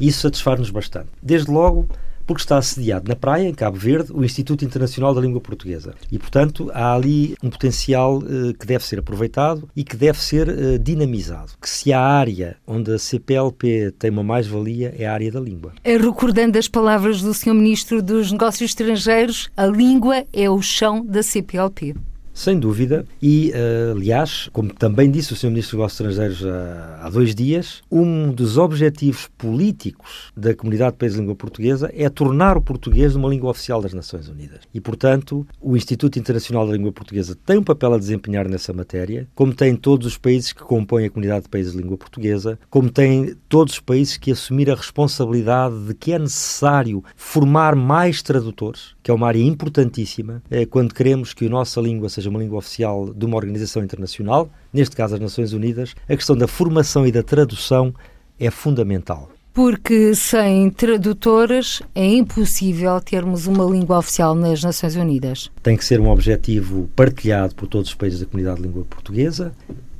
[0.00, 1.08] Isso satisfaz-nos bastante.
[1.22, 1.86] Desde logo,
[2.26, 5.94] porque está assediado na praia, em Cabo Verde, o Instituto Internacional da Língua Portuguesa.
[6.10, 10.48] E, portanto, há ali um potencial eh, que deve ser aproveitado e que deve ser
[10.48, 11.52] eh, dinamizado.
[11.60, 15.72] Que se há área onde a CPLP tem uma mais-valia, é a área da língua.
[15.84, 17.54] Eh, recordando as palavras do Sr.
[17.54, 21.94] Ministro dos Negócios Estrangeiros, a língua é o chão da CPLP.
[22.34, 25.48] Sem dúvida, e uh, aliás, como também disse o Sr.
[25.48, 30.98] Ministro dos Negócios Estrangeiros uh, há dois dias, um dos objetivos políticos da Comunidade de
[30.98, 34.60] Países de Língua Portuguesa é tornar o português uma língua oficial das Nações Unidas.
[34.72, 39.28] E, portanto, o Instituto Internacional da Língua Portuguesa tem um papel a desempenhar nessa matéria,
[39.34, 42.90] como tem todos os países que compõem a Comunidade de Países de Língua Portuguesa, como
[42.90, 48.94] tem todos os países que assumir a responsabilidade de que é necessário formar mais tradutores,
[49.02, 52.38] que é uma área importantíssima, é, quando queremos que a nossa língua seja seja uma
[52.38, 57.06] língua oficial de uma organização internacional, neste caso as Nações Unidas, a questão da formação
[57.06, 57.92] e da tradução
[58.38, 59.30] é fundamental.
[59.52, 65.50] Porque sem tradutores é impossível termos uma língua oficial nas Nações Unidas.
[65.62, 69.52] Tem que ser um objetivo partilhado por todos os países da comunidade de língua portuguesa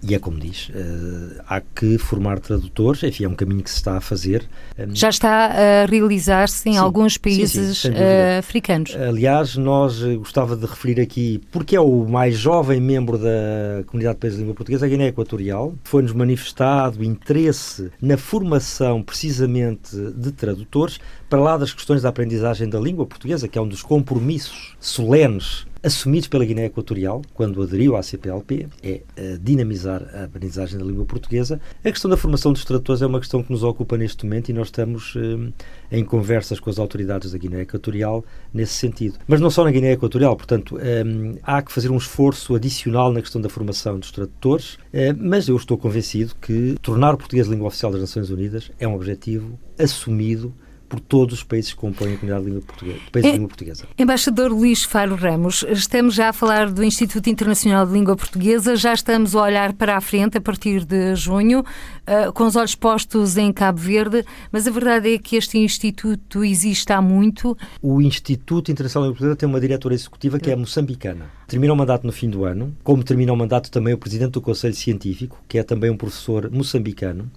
[0.02, 3.76] e é como diz, uh, há que formar tradutores, enfim, é um caminho que se
[3.76, 4.48] está a fazer.
[4.92, 8.96] Já está a realizar-se em sim, alguns países sim, sim, uh, africanos.
[8.96, 14.16] Aliás, nós eh, gostava de referir aqui, porque é o mais jovem membro da Comunidade
[14.16, 20.32] de Países de Língua Portuguesa, a Guiné Equatorial, foi-nos manifestado interesse na formação, precisamente, de
[20.32, 20.98] tradutores,
[21.30, 25.64] para lá das questões da aprendizagem da língua portuguesa, que é um dos compromissos solenes
[25.82, 31.04] assumidos pela Guiné Equatorial, quando aderiu à CPLP, é uh, dinamizar a aprendizagem da língua
[31.04, 31.60] portuguesa.
[31.84, 34.52] A questão da formação dos tradutores é uma questão que nos ocupa neste momento e
[34.52, 35.52] nós estamos uh,
[35.90, 39.18] em conversas com as autoridades da Guiné Equatorial nesse sentido.
[39.26, 43.12] Mas não só na Guiné Equatorial, portanto, um, eh, há que fazer um esforço adicional
[43.12, 47.48] na questão da formação dos tradutores, uh, mas eu estou convencido que tornar o português
[47.48, 50.54] língua oficial das Nações Unidas é um objetivo assumido
[50.92, 53.84] por todos os países que compõem a comunidade de língua portuguesa, países de língua portuguesa.
[53.98, 58.92] Embaixador Luís Faro Ramos, estamos já a falar do Instituto Internacional de Língua Portuguesa, já
[58.92, 63.38] estamos a olhar para a frente a partir de junho, uh, com os olhos postos
[63.38, 67.56] em Cabo Verde, mas a verdade é que este instituto existe há muito.
[67.80, 71.24] O Instituto Internacional de Língua Portuguesa tem uma diretora executiva que é moçambicana.
[71.48, 74.42] Termina o mandato no fim do ano, como termina o mandato também o presidente do
[74.42, 77.30] Conselho Científico, que é também um professor moçambicano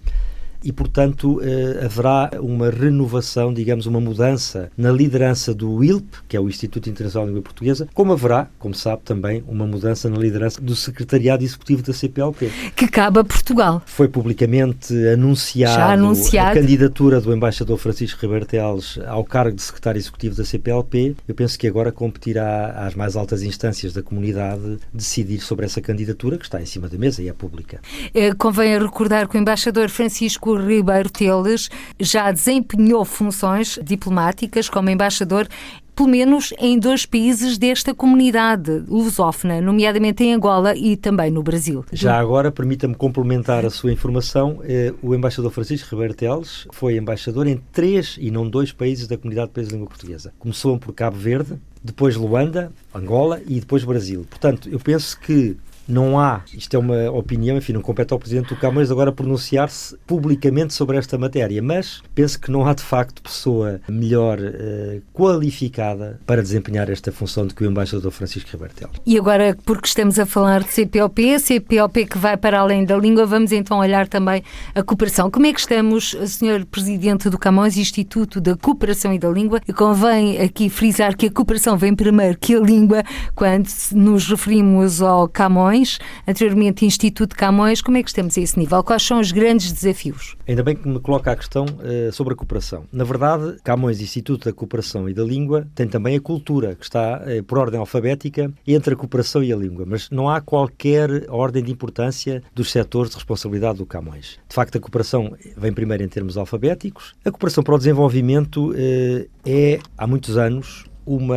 [0.66, 6.40] e, portanto, eh, haverá uma renovação, digamos, uma mudança na liderança do ILP, que é
[6.40, 10.60] o Instituto Internacional de Língua Portuguesa, como haverá, como sabe, também uma mudança na liderança
[10.60, 12.50] do Secretariado Executivo da CPLP.
[12.76, 13.84] Que cabe a Portugal.
[13.86, 16.58] Foi publicamente anunciado, anunciado.
[16.58, 21.16] a candidatura do embaixador Francisco Ribeiro Teles ao cargo de Secretário Executivo da CPLP.
[21.28, 26.40] Eu penso que agora competirá às mais altas instâncias da comunidade decidir sobre essa candidatura,
[26.40, 27.80] que está em cima da mesa e é pública.
[28.16, 35.48] É, convém recordar que o embaixador Francisco Ribeiro Teles já desempenhou funções diplomáticas como embaixador
[35.96, 41.86] pelo menos em dois países desta comunidade lusófona, nomeadamente em Angola e também no Brasil.
[41.94, 44.60] Já agora, permita-me complementar a sua informação.
[44.64, 49.18] Eh, o embaixador Francisco Ribeiro Teles foi embaixador em três e não dois países da
[49.18, 50.34] comunidade de países de língua portuguesa.
[50.38, 54.26] Começou por Cabo Verde, depois Luanda, Angola e depois Brasil.
[54.30, 55.56] Portanto, eu penso que
[55.88, 59.96] não há, isto é uma opinião, enfim, não compete ao Presidente do Camões agora pronunciar-se
[60.08, 66.20] publicamente sobre esta matéria, mas penso que não há de facto pessoa melhor uh, qualificada
[66.26, 68.90] para desempenhar esta função do que o embaixador Francisco Ribertel.
[69.06, 73.26] E agora, porque estamos a falar de CPLP, CPLP que vai para além da língua,
[73.26, 74.44] vamos então olhar também
[74.74, 75.30] a cooperação.
[75.30, 76.66] Como é que estamos, Sr.
[76.66, 79.62] Presidente do Camões, Instituto da Cooperação e da Língua?
[79.68, 83.04] E convém aqui frisar que a cooperação vem primeiro que a língua,
[83.36, 87.82] quando nos referimos ao Camões Camões, anteriormente Instituto Camões.
[87.82, 88.82] Como é que estamos a esse nível?
[88.82, 90.38] Quais são os grandes desafios?
[90.48, 92.86] Ainda bem que me coloca a questão uh, sobre a cooperação.
[92.94, 97.22] Na verdade, Camões Instituto da Cooperação e da Língua tem também a cultura, que está
[97.22, 101.62] uh, por ordem alfabética entre a cooperação e a língua, mas não há qualquer ordem
[101.62, 104.40] de importância dos setores de responsabilidade do Camões.
[104.48, 107.14] De facto, a cooperação vem primeiro em termos alfabéticos.
[107.26, 111.36] A cooperação para o desenvolvimento uh, é, há muitos anos, uma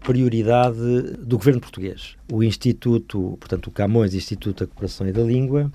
[0.00, 0.78] prioridade
[1.18, 2.16] do governo português.
[2.32, 5.70] O Instituto, portanto, o Camões Instituto da Cooperação e da Língua,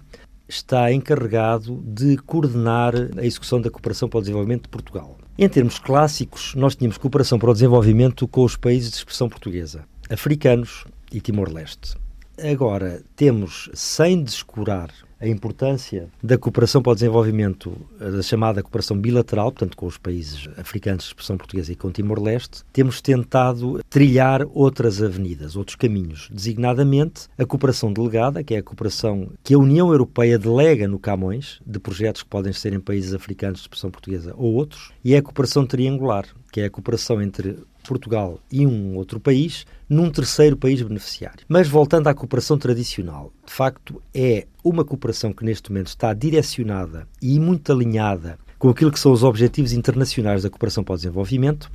[0.47, 5.15] está encarregado de coordenar a execução da cooperação para o desenvolvimento de Portugal.
[5.37, 9.85] Em termos clássicos, nós tínhamos cooperação para o desenvolvimento com os países de expressão portuguesa,
[10.09, 11.95] africanos e Timor-Leste.
[12.41, 14.89] Agora, temos, sem descurar
[15.19, 19.97] a importância da cooperação para o desenvolvimento, eh, da chamada cooperação bilateral, portanto, com os
[19.97, 26.29] países africanos de expressão portuguesa e com Timor-Leste, temos tentado trilhar outras avenidas, outros caminhos,
[26.31, 31.59] designadamente a cooperação delegada, que é a cooperação que a União Europeia delega no Camões,
[31.65, 35.17] de projetos que podem ser em países africanos de expressão portuguesa ou outros, e é
[35.17, 40.55] a cooperação triangular, que é a cooperação entre Portugal e um outro país num terceiro
[40.55, 41.45] país beneficiário.
[41.47, 47.07] Mas voltando à cooperação tradicional, de facto é uma cooperação que neste momento está direcionada
[47.21, 51.71] e muito alinhada com aquilo que são os objetivos internacionais da cooperação para o desenvolvimento,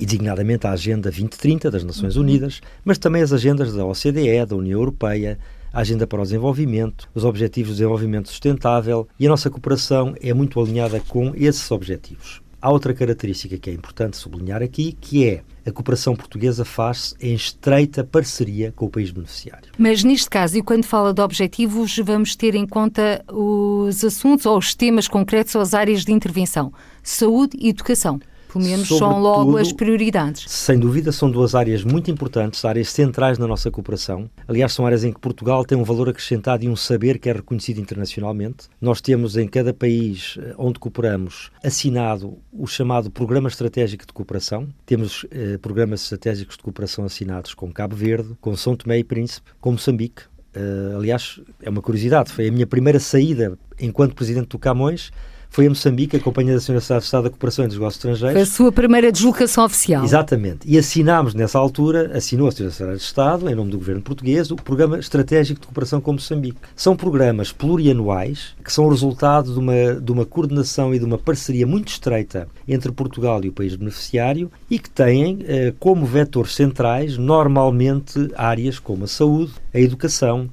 [0.00, 2.22] e designadamente a Agenda 2030 das Nações uhum.
[2.22, 5.38] Unidas, mas também as agendas da OCDE, da União Europeia,
[5.70, 10.32] a Agenda para o Desenvolvimento, os Objetivos de Desenvolvimento Sustentável, e a nossa cooperação é
[10.32, 12.40] muito alinhada com esses objetivos.
[12.62, 17.34] Há outra característica que é importante sublinhar aqui, que é a cooperação portuguesa faz-se em
[17.34, 19.70] estreita parceria com o país beneficiário.
[19.78, 24.58] Mas neste caso, e quando fala de objetivos, vamos ter em conta os assuntos ou
[24.58, 28.20] os temas concretos ou as áreas de intervenção: saúde e educação.
[28.52, 30.44] Pelo menos Sobretudo, são logo as prioridades.
[30.48, 34.28] Sem dúvida, são duas áreas muito importantes, áreas centrais na nossa cooperação.
[34.48, 37.32] Aliás, são áreas em que Portugal tem um valor acrescentado e um saber que é
[37.32, 38.68] reconhecido internacionalmente.
[38.80, 44.68] Nós temos em cada país eh, onde cooperamos assinado o chamado Programa Estratégico de Cooperação.
[44.84, 49.50] Temos eh, programas estratégicos de cooperação assinados com Cabo Verde, com São Tomé e Príncipe,
[49.60, 50.22] com Moçambique.
[50.54, 55.12] Uh, aliás, é uma curiosidade, foi a minha primeira saída enquanto presidente do Camões
[55.50, 58.32] foi a Moçambique, a Companhia da Senhora de Estado da Cooperação entre os Negócios Estrangeiros.
[58.32, 60.04] Foi a sua primeira deslocação oficial.
[60.04, 60.60] Exatamente.
[60.64, 64.56] E assinámos nessa altura, assinou a Senhora de Estado, em nome do governo português, o
[64.56, 66.58] Programa Estratégico de Cooperação com Moçambique.
[66.76, 71.18] São programas plurianuais que são o resultado de uma, de uma coordenação e de uma
[71.18, 76.54] parceria muito estreita entre Portugal e o país beneficiário e que têm eh, como vetores
[76.54, 80.48] centrais, normalmente, áreas como a saúde, a educação,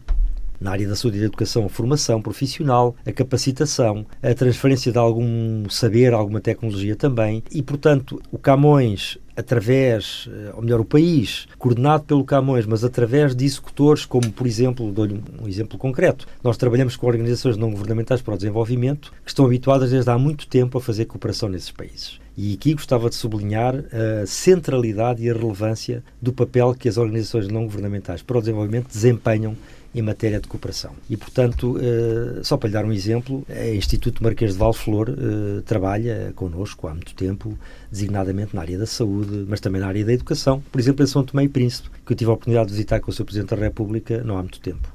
[0.60, 4.98] na área da saúde e da educação, a formação profissional, a capacitação, a transferência de
[4.98, 7.44] algum saber, alguma tecnologia também.
[7.52, 13.36] E, portanto, o Camões através, eh, ou melhor, o país, coordenado pelo Camões, mas através
[13.36, 18.20] de executores, como, por exemplo, dou-lhe um exemplo concreto, nós trabalhamos com organizações não governamentais
[18.20, 22.20] para o desenvolvimento que estão habituadas desde há muito tempo a fazer cooperação nesses países.
[22.36, 27.48] E aqui gostava de sublinhar a centralidade e a relevância do papel que as organizações
[27.48, 29.56] não governamentais para o desenvolvimento desempenham
[29.94, 30.92] em matéria de cooperação.
[31.10, 35.62] E, portanto, eh, só para lhe dar um exemplo, o Instituto Marquês de Valflor eh,
[35.66, 37.58] trabalha connosco há muito tempo,
[37.92, 41.24] designadamente na área da saúde, mas também na área da educação, por exemplo, em São
[41.24, 43.26] Tomé e Príncipe, que eu tive a oportunidade de visitar com o Sr.
[43.26, 44.88] Presidente da República não há muito tempo.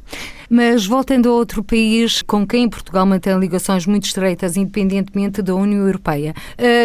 [0.49, 5.87] Mas voltando a outro país com quem Portugal mantém ligações muito estreitas, independentemente da União
[5.87, 6.35] Europeia,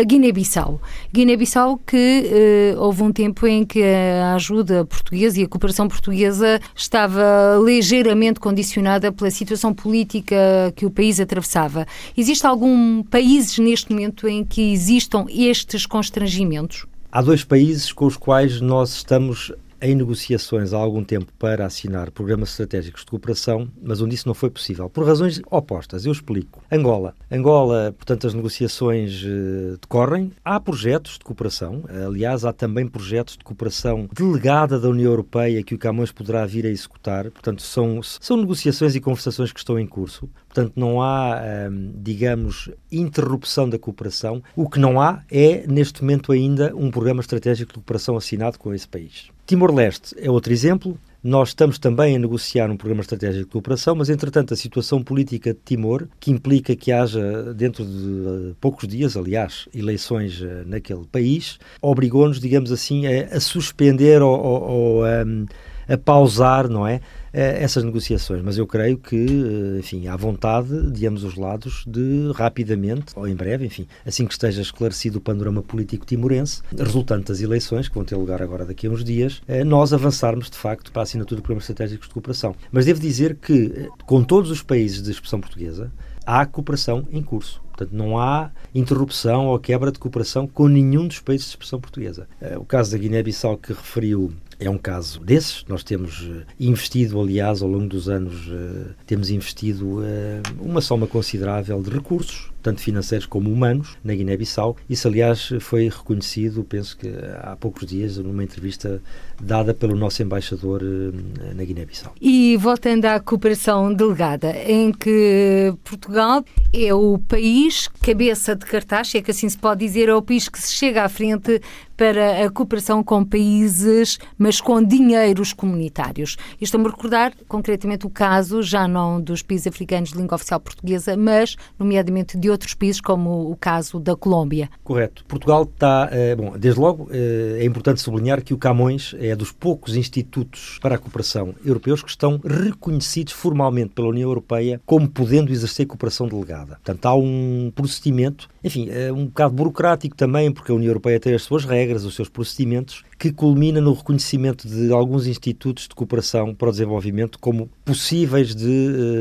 [0.06, 0.82] Guiné-Bissau.
[1.12, 6.62] Guiné-Bissau que uh, houve um tempo em que a ajuda portuguesa e a cooperação portuguesa
[6.74, 10.38] estava ligeiramente condicionada pela situação política
[10.74, 11.86] que o país atravessava.
[12.16, 16.86] Existe algum país neste momento em que existam estes constrangimentos?
[17.12, 19.52] Há dois países com os quais nós estamos
[19.82, 24.34] em negociações há algum tempo para assinar programas estratégicos de cooperação, mas onde isso não
[24.34, 26.06] foi possível, por razões opostas.
[26.06, 26.62] Eu explico.
[26.72, 27.14] Angola.
[27.32, 30.32] Angola, portanto, as negociações uh, decorrem.
[30.44, 35.76] Há projetos de cooperação, aliás, há também projetos de cooperação delegada da União Europeia que
[35.76, 37.30] o Camões poderá vir a executar.
[37.32, 40.30] Portanto, são, são negociações e conversações que estão em curso.
[40.48, 44.42] Portanto, não há, um, digamos, interrupção da cooperação.
[44.56, 48.74] O que não há é, neste momento ainda, um programa estratégico de cooperação assinado com
[48.74, 49.30] esse país.
[49.48, 51.00] Timor-Leste é outro exemplo.
[51.24, 55.54] Nós estamos também a negociar um programa estratégico de cooperação, mas entretanto a situação política
[55.54, 61.60] de Timor, que implica que haja dentro de poucos dias, aliás, eleições eh, naquele país,
[61.82, 67.00] obrigou-nos, digamos assim, a, suspender ou, ou, ou a, a pausar, não é?
[67.38, 71.84] Eh, essas negociações, mas eu creio que, eh, enfim, há vontade de ambos os lados
[71.86, 77.26] de rapidamente, ou em breve, enfim, assim que esteja esclarecido o panorama político timorense, resultante
[77.26, 80.58] das eleições, que vão ter lugar agora daqui a uns dias, eh, nós avançarmos, de
[80.58, 82.56] facto, para a assinatura de programas estratégicos de cooperação.
[82.72, 85.92] Mas devo dizer que, com todos os países de expressão portuguesa,
[86.26, 87.62] há cooperação em curso.
[87.68, 92.28] Portanto, não há interrupção ou quebra de cooperação com nenhum dos países de expressão portuguesa.
[92.60, 95.64] O caso da Guiné-Bissau que referiu é um caso desses.
[95.68, 101.06] Nós temos eh, investido, aliás, ao longo dos anos, eh, temos investido eh, uma soma
[101.06, 104.76] considerável de recursos, tanto financeiros como humanos, na Guiné-Bissau.
[104.90, 107.08] Isso, aliás, foi reconhecido, penso que
[107.42, 109.02] há poucos dias, numa entrevista
[109.42, 112.14] dada pelo nosso embaixador eh, na Guiné-Bissau.
[112.20, 119.22] E voltando à cooperação delegada, em que Portugal é o país cabeça de cartaz, é
[119.22, 121.62] que assim se pode dizer, é o país que se chega à frente
[121.98, 126.38] para a cooperação com países, mas com dinheiros comunitários.
[126.62, 130.60] E estamos a recordar concretamente o caso, já não dos países africanos de língua oficial
[130.60, 134.70] portuguesa, mas nomeadamente de países, como o caso da Colômbia.
[134.84, 135.24] Correto.
[135.26, 139.52] Portugal está, eh, bom, desde logo eh, é importante sublinhar que o Camões é dos
[139.52, 145.52] poucos institutos para a cooperação europeus que estão reconhecidos formalmente pela União Europeia como podendo
[145.52, 146.76] exercer cooperação delegada.
[146.76, 151.34] Portanto, há um procedimento, enfim, é um bocado burocrático também, porque a União Europeia tem
[151.34, 156.54] as suas regras, os seus procedimentos, que culmina no reconhecimento de alguns institutos de cooperação
[156.54, 158.66] para o desenvolvimento como possíveis de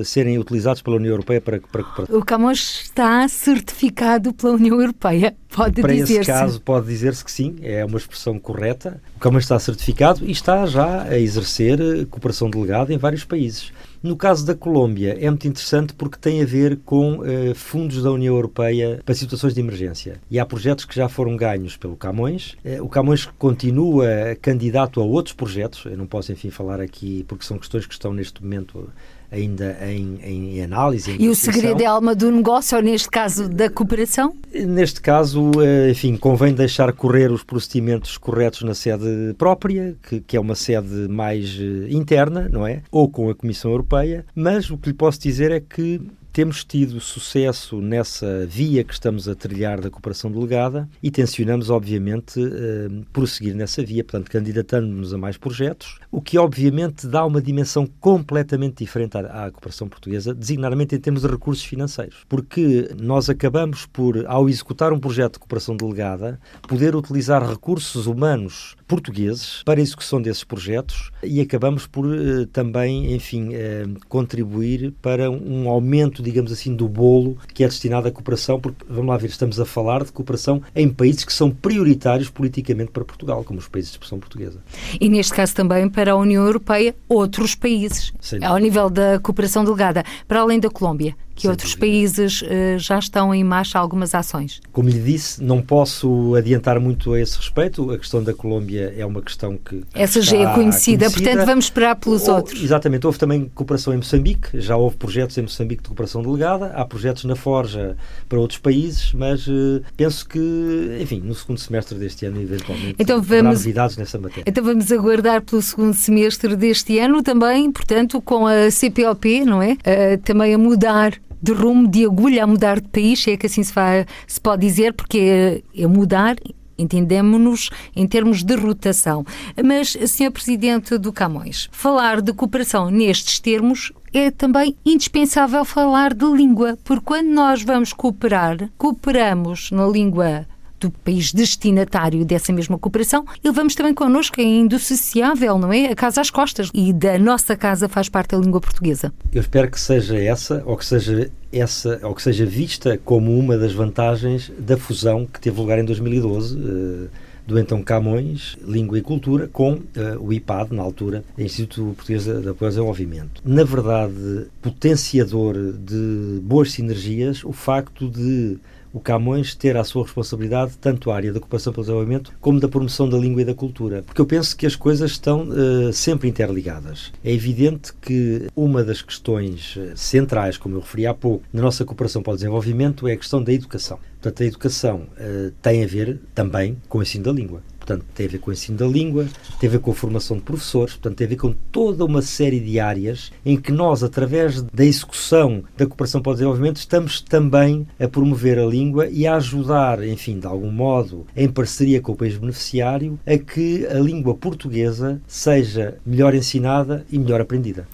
[0.01, 5.35] uh, serem utilizados pela União Europeia para, para O Camões está certificado pela União Europeia,
[5.49, 6.13] pode para dizer-se.
[6.13, 9.01] Para esse caso, pode dizer-se que sim, é uma expressão correta.
[9.17, 13.73] O Camões está certificado e está já a exercer eh, cooperação delegada em vários países.
[14.03, 18.11] No caso da Colômbia, é muito interessante porque tem a ver com uh, fundos da
[18.11, 20.21] União Europeia para situações de emergência.
[20.31, 22.57] E há projetos que já foram ganhos pelo Camões.
[22.65, 25.85] Uh, o Camões continua candidato a outros projetos.
[25.87, 28.89] Eu não posso, enfim, falar aqui porque são questões que estão neste momento
[29.31, 31.11] ainda em, em análise.
[31.13, 34.35] Em e o segredo é a alma do negócio, ou neste caso da cooperação?
[34.53, 40.37] Neste caso, eh, enfim, convém deixar correr os procedimentos corretos na sede própria, que, que
[40.37, 42.83] é uma sede mais eh, interna, não é?
[42.91, 46.01] Ou com a Comissão Europeia, mas o que lhe posso dizer é que
[46.37, 52.39] temos tido sucesso nessa via que estamos a trilhar da cooperação delegada e tencionamos, obviamente,
[52.39, 57.87] eh, prosseguir nessa via, portanto, candidatando-nos a mais projetos, o que, obviamente, dá uma dimensão
[57.87, 62.27] completamente diferente à, à cooperação portuguesa, designadamente em termos de recursos financeiros.
[62.29, 68.77] Porque nós acabamos por, ao executar um projeto de cooperação delegada, poder utilizar recursos humanos
[68.87, 75.31] portugueses para a execução desses projetos e acabamos por eh, também, enfim, eh, contribuir para
[75.31, 79.29] um aumento digamos assim, do bolo que é destinado à cooperação, porque, vamos lá ver,
[79.29, 83.69] estamos a falar de cooperação em países que são prioritários politicamente para Portugal, como os
[83.69, 84.61] países de expressão portuguesa.
[85.01, 88.13] E neste caso também para a União Europeia, outros países,
[88.43, 91.87] ao nível da cooperação delegada, para além da Colômbia que Sem outros dúvida.
[91.87, 94.61] países uh, já estão em marcha algumas ações.
[94.73, 97.91] Como lhe disse, não posso adiantar muito a esse respeito.
[97.91, 99.85] A questão da Colômbia é uma questão que.
[99.95, 102.63] Essa já é conhecida, conhecida, portanto vamos esperar pelos ou, outros.
[102.63, 103.07] Exatamente.
[103.07, 107.25] Houve também cooperação em Moçambique, já houve projetos em Moçambique de cooperação delegada, há projetos
[107.25, 107.97] na Forja
[108.29, 113.21] para outros países, mas uh, penso que, enfim, no segundo semestre deste ano, eventualmente, então
[113.21, 114.45] vamos, novidades nessa matéria.
[114.47, 119.73] Então vamos aguardar pelo segundo semestre deste ano também, portanto, com a CPLP, não é?
[119.73, 121.13] Uh, também a mudar
[121.43, 124.41] de rumo, de agulha a mudar de país, se é que assim se, vai, se
[124.41, 126.37] pode dizer, porque é, é mudar
[126.79, 129.25] entendemos-nos em termos de rotação.
[129.65, 130.31] Mas, Sr.
[130.31, 137.05] Presidente do Camões, falar de cooperação nestes termos é também indispensável falar de língua, porque
[137.05, 140.47] quando nós vamos cooperar, cooperamos na língua
[140.81, 145.87] do país destinatário dessa mesma cooperação e levamos também connosco, é indissociável, não é?
[145.87, 146.71] A casa às costas.
[146.75, 149.13] E da nossa casa faz parte a língua portuguesa.
[149.33, 153.57] Eu espero que seja essa, ou que seja essa, ou que seja vista como uma
[153.57, 156.57] das vantagens da fusão que teve lugar em 2012.
[156.57, 159.81] Uh, eh, do então Camões, Língua e Cultura, com uh,
[160.21, 163.41] o IPAD, na altura, Instituto Português de Apoio ao Desenvolvimento.
[163.45, 168.59] Na verdade, potenciador de boas sinergias, o facto de
[168.97, 172.67] o Camões ter à sua responsabilidade tanto a área da cooperação pelo desenvolvimento como da
[172.67, 174.03] promoção da língua e da cultura.
[174.03, 177.13] Porque eu penso que as coisas estão uh, sempre interligadas.
[177.23, 181.85] É evidente que uma das questões eh, centrais, como eu referi há pouco, na nossa
[181.85, 183.99] cooperação para o desenvolvimento é a questão da educação.
[184.15, 187.63] Portanto, a educação uh, tem a ver também com o ensino da língua.
[187.87, 189.29] Portanto, tem a ver com o ensino da língua,
[189.61, 192.21] tem a ver com a formação de professores, portanto, tem a ver com toda uma
[192.21, 197.21] série de áreas em que nós, através da execução da cooperação para o desenvolvimento, estamos
[197.21, 202.11] também a promover a língua e a ajudar, enfim, de algum modo, em parceria com
[202.11, 207.87] o país beneficiário, a que a língua portuguesa seja melhor ensinada e melhor aprendida.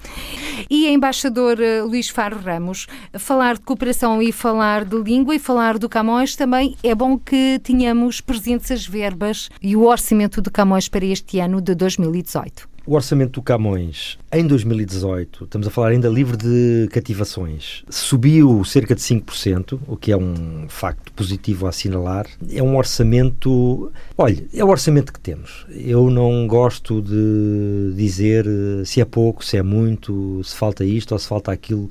[0.70, 2.86] E embaixador eh, Luís Faro Ramos,
[3.18, 7.60] falar de cooperação e falar de língua e falar do Camões também é bom que
[7.62, 12.68] tenhamos presentes as verbas e o orçamento do Camões para este ano de 2018.
[12.84, 18.92] O orçamento do Camões em 2018, estamos a falar ainda livre de cativações, subiu cerca
[18.92, 22.26] de 5%, o que é um facto positivo a assinalar.
[22.50, 23.92] É um orçamento.
[24.18, 25.64] Olha, é o orçamento que temos.
[25.70, 28.46] Eu não gosto de dizer
[28.84, 31.88] se é pouco, se é muito, se falta isto ou se falta aquilo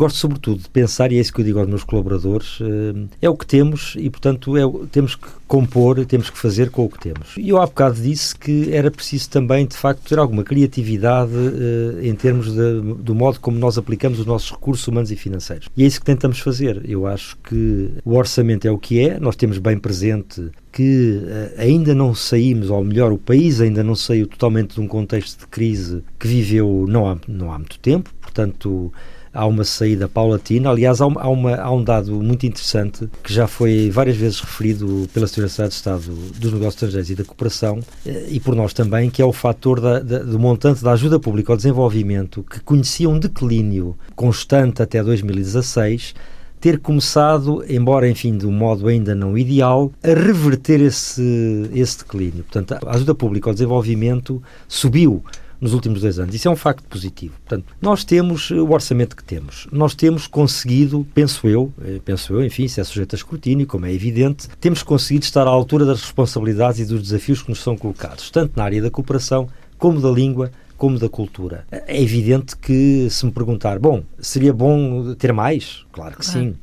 [0.00, 3.28] gosto sobretudo de pensar, e é isso que eu digo aos meus colaboradores, eh, é
[3.28, 6.98] o que temos e, portanto, é, temos que compor, temos que fazer com o que
[6.98, 7.34] temos.
[7.36, 12.08] E eu há bocado disse que era preciso também, de facto, ter alguma criatividade eh,
[12.08, 15.68] em termos de, do modo como nós aplicamos os nossos recursos humanos e financeiros.
[15.76, 16.80] E é isso que tentamos fazer.
[16.88, 21.60] Eu acho que o orçamento é o que é, nós temos bem presente que uh,
[21.60, 25.46] ainda não saímos, ou melhor, o país ainda não saiu totalmente de um contexto de
[25.48, 28.92] crise que viveu não há, não há muito tempo, portanto
[29.32, 30.70] há uma saída paulatina.
[30.70, 34.40] Aliás, há, uma, há, uma, há, um dado muito interessante que já foi várias vezes
[34.40, 38.72] referido pela Secretaria de Estado dos Negócios Estrangeiros e da Cooperação eh, e por nós
[38.72, 42.60] também, que é o fator da, da, do montante da ajuda pública ao desenvolvimento que
[42.60, 46.14] conhecia um declínio constante até 2016
[46.60, 52.44] ter começado, embora enfim de um modo ainda não ideal, a reverter esse, esse declínio.
[52.44, 55.24] Portanto, a ajuda pública ao desenvolvimento subiu
[55.60, 56.34] nos últimos dois anos.
[56.34, 57.34] Isso é um facto positivo.
[57.46, 59.66] Portanto, nós temos o orçamento que temos.
[59.70, 63.86] Nós temos conseguido, penso eu, eh, penso eu, enfim, se é sujeito a escrutínio, como
[63.86, 67.76] é evidente, temos conseguido estar à altura das responsabilidades e dos desafios que nos são
[67.76, 71.66] colocados, tanto na área da cooperação como da língua, como da cultura.
[71.70, 75.84] É evidente que, se me perguntar, bom, seria bom ter mais?
[75.92, 76.40] Claro que claro.
[76.40, 76.54] sim.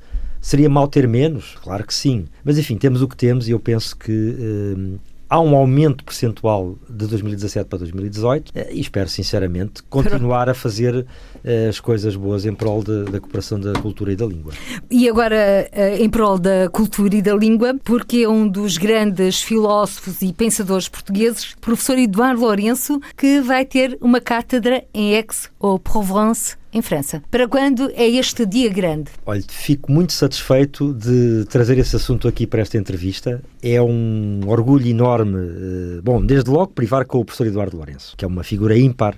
[0.41, 1.55] Seria mal ter menos?
[1.61, 2.25] Claro que sim.
[2.43, 4.97] Mas, enfim, temos o que temos e eu penso que eh,
[5.29, 11.05] há um aumento percentual de 2017 para 2018 eh, e espero sinceramente continuar a fazer
[11.69, 14.53] as coisas boas em prol de, da cooperação da cultura e da língua.
[14.89, 19.41] E agora eh, em prol da cultura e da língua, porque é um dos grandes
[19.41, 26.81] filósofos e pensadores portugueses, professor Eduardo Lourenço, que vai ter uma cátedra em Aix-en-Provence em
[26.81, 27.23] França.
[27.31, 29.11] Para quando é este dia grande?
[29.25, 33.41] Olha, fico muito satisfeito de trazer esse assunto aqui para esta entrevista.
[33.61, 38.23] É um orgulho enorme, eh, bom, desde logo privar com o professor Eduardo Lourenço, que
[38.23, 39.15] é uma figura ímpar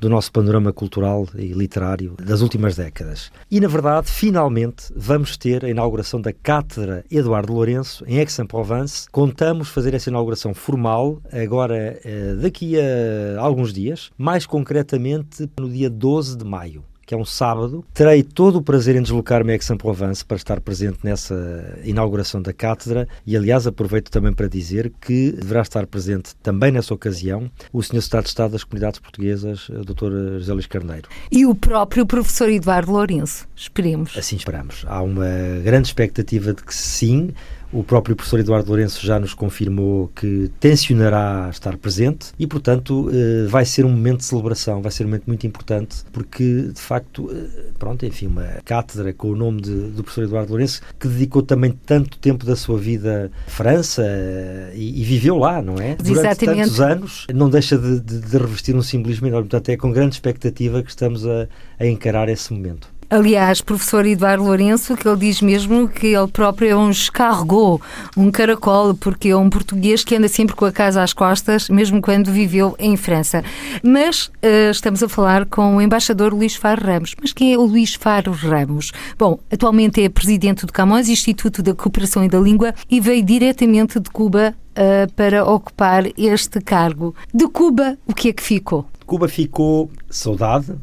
[0.00, 3.30] do nosso panorama cultural e literário das últimas décadas.
[3.50, 9.08] E, na verdade, finalmente vamos ter a inauguração da Cátedra Eduardo Lourenço em Aix-en-Provence.
[9.10, 15.90] Contamos fazer essa inauguração formal agora eh, daqui a alguns dias, mais concretamente no dia
[15.90, 17.84] 12 de maio que é um sábado.
[17.92, 23.08] Terei todo o prazer em deslocar-me a Aix-en-Provence para estar presente nessa inauguração da cátedra
[23.26, 27.96] e, aliás, aproveito também para dizer que deverá estar presente também nessa ocasião o Sr.
[27.96, 30.38] Estado de Estado das Comunidades Portuguesas, Dr.
[30.38, 31.08] José Luís Carneiro.
[31.32, 33.48] E o próprio professor Eduardo Lourenço.
[33.56, 34.16] Esperemos.
[34.16, 34.84] Assim esperamos.
[34.86, 35.26] Há uma
[35.64, 37.30] grande expectativa de que sim,
[37.72, 43.46] o próprio professor Eduardo Lourenço já nos confirmou que tencionará estar presente e, portanto, eh,
[43.48, 47.30] vai ser um momento de celebração, vai ser um momento muito importante, porque, de facto,
[47.32, 51.42] eh, pronto, enfim, uma cátedra com o nome de, do professor Eduardo Lourenço, que dedicou
[51.42, 55.94] também tanto tempo da sua vida à França eh, e, e viveu lá, não é?
[55.94, 56.62] Durante Exatamente.
[56.64, 59.48] tantos anos, não deixa de, de, de, revestir um simbolismo enorme.
[59.48, 61.46] Portanto, é com grande expectativa que estamos a,
[61.78, 62.88] a encarar esse momento.
[63.10, 67.82] Aliás, professor Eduardo Lourenço, que ele diz mesmo que ele próprio é um escargot,
[68.16, 72.00] um caracol, porque é um português que anda sempre com a casa às costas, mesmo
[72.00, 73.42] quando viveu em França.
[73.82, 77.16] Mas uh, estamos a falar com o embaixador Luís Faro Ramos.
[77.20, 78.92] Mas quem é o Luís Faro Ramos?
[79.18, 83.98] Bom, atualmente é presidente do Camões, Instituto da Cooperação e da Língua, e veio diretamente
[83.98, 87.12] de Cuba uh, para ocupar este cargo.
[87.34, 88.86] De Cuba, o que é que ficou?
[89.04, 90.76] Cuba ficou saudade,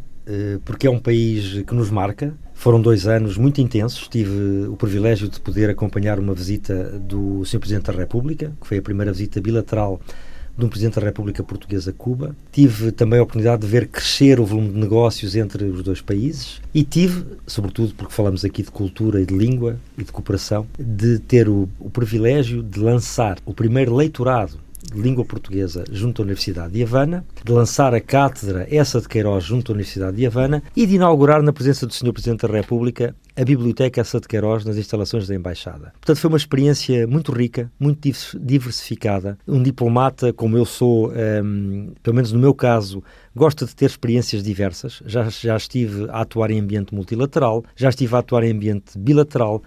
[0.65, 2.33] porque é um país que nos marca.
[2.53, 4.07] Foram dois anos muito intensos.
[4.07, 7.59] Tive o privilégio de poder acompanhar uma visita do Sr.
[7.59, 10.01] Presidente da República, que foi a primeira visita bilateral
[10.57, 12.35] de um Presidente da República Portuguesa a Cuba.
[12.51, 16.59] Tive também a oportunidade de ver crescer o volume de negócios entre os dois países
[16.73, 21.19] e tive, sobretudo porque falamos aqui de cultura e de língua e de cooperação, de
[21.19, 24.57] ter o, o privilégio de lançar o primeiro leitorado
[24.93, 29.43] de língua portuguesa junto à Universidade de Havana, de lançar a cátedra Essa de Queiroz
[29.43, 32.13] junto à Universidade de Havana e de inaugurar na presença do Sr.
[32.13, 35.93] Presidente da República a Biblioteca Essa de Queiroz nas instalações da Embaixada.
[35.93, 38.09] Portanto, foi uma experiência muito rica, muito
[38.39, 39.37] diversificada.
[39.47, 43.03] Um diplomata como eu sou, um, ehm, pelo menos no meu caso,
[43.35, 45.03] gosta de ter experiências diversas.
[45.05, 49.61] Já, já estive a atuar em ambiente multilateral, já estive a atuar em ambiente bilateral,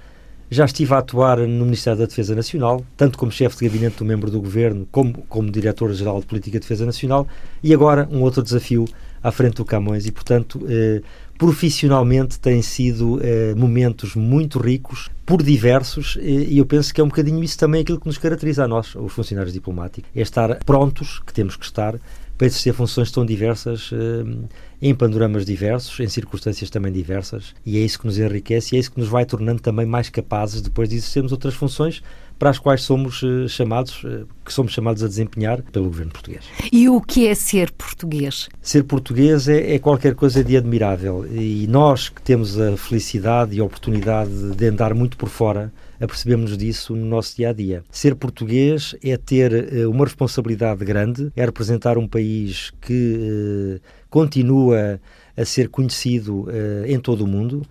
[0.51, 4.05] já estive a atuar no Ministério da Defesa Nacional, tanto como chefe de gabinete do
[4.05, 7.26] membro do governo, como como diretor-geral de Política de Defesa Nacional,
[7.62, 8.84] e agora um outro desafio
[9.22, 10.07] à frente do Camões.
[10.07, 11.03] E, portanto, eh,
[11.38, 17.09] profissionalmente têm sido eh, momentos muito ricos, por diversos, e eu penso que é um
[17.09, 21.22] bocadinho isso também aquilo que nos caracteriza a nós, os funcionários diplomáticos, é estar prontos,
[21.24, 21.94] que temos que estar,
[22.41, 24.49] para exercer funções tão diversas, eh,
[24.80, 28.80] em panoramas diversos, em circunstâncias também diversas, e é isso que nos enriquece e é
[28.80, 32.03] isso que nos vai tornando também mais capazes depois de exercermos outras funções
[32.38, 36.43] para as quais somos uh, chamados, uh, que somos chamados a desempenhar pelo governo português.
[36.72, 38.49] E o que é ser português?
[38.62, 43.61] Ser português é, é qualquer coisa de admirável e nós que temos a felicidade e
[43.61, 45.70] a oportunidade de andar muito por fora
[46.01, 47.84] apercebemos disso no nosso dia a dia.
[47.90, 55.01] Ser português é ter uh, uma responsabilidade grande, é representar um país que uh, continua
[55.36, 57.62] a ser conhecido uh, em todo o mundo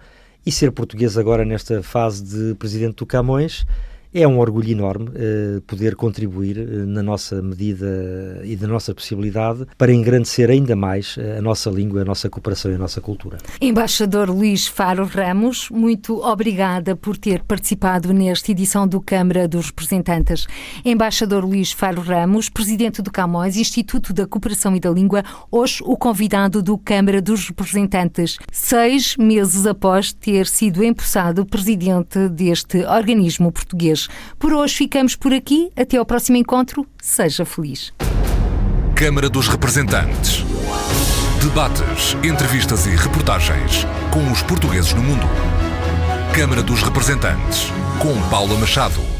[0.45, 3.65] e ser português agora nesta fase de presidente do Camões
[4.13, 9.65] é um orgulho enorme uh, poder contribuir uh, na nossa medida e da nossa possibilidade
[9.77, 13.37] para engrandecer ainda mais uh, a nossa língua, a nossa cooperação e a nossa cultura.
[13.61, 20.47] Embaixador Luís Faro Ramos, muito obrigada por ter participado nesta edição do Câmara dos Representantes.
[20.83, 25.95] Embaixador Luís Faro Ramos, presidente do Camões, Instituto da Cooperação e da Língua, hoje o
[25.95, 33.51] convidado do Câmara dos Representantes, seis meses após ter sido empossado presidente deste organismo
[34.37, 35.71] Por hoje ficamos por aqui.
[35.75, 36.85] Até ao próximo encontro.
[37.01, 37.91] Seja feliz.
[38.95, 40.43] Câmara dos Representantes.
[41.41, 45.25] Debates, entrevistas e reportagens com os portugueses no mundo.
[46.33, 49.18] Câmara dos Representantes, com Paula Machado.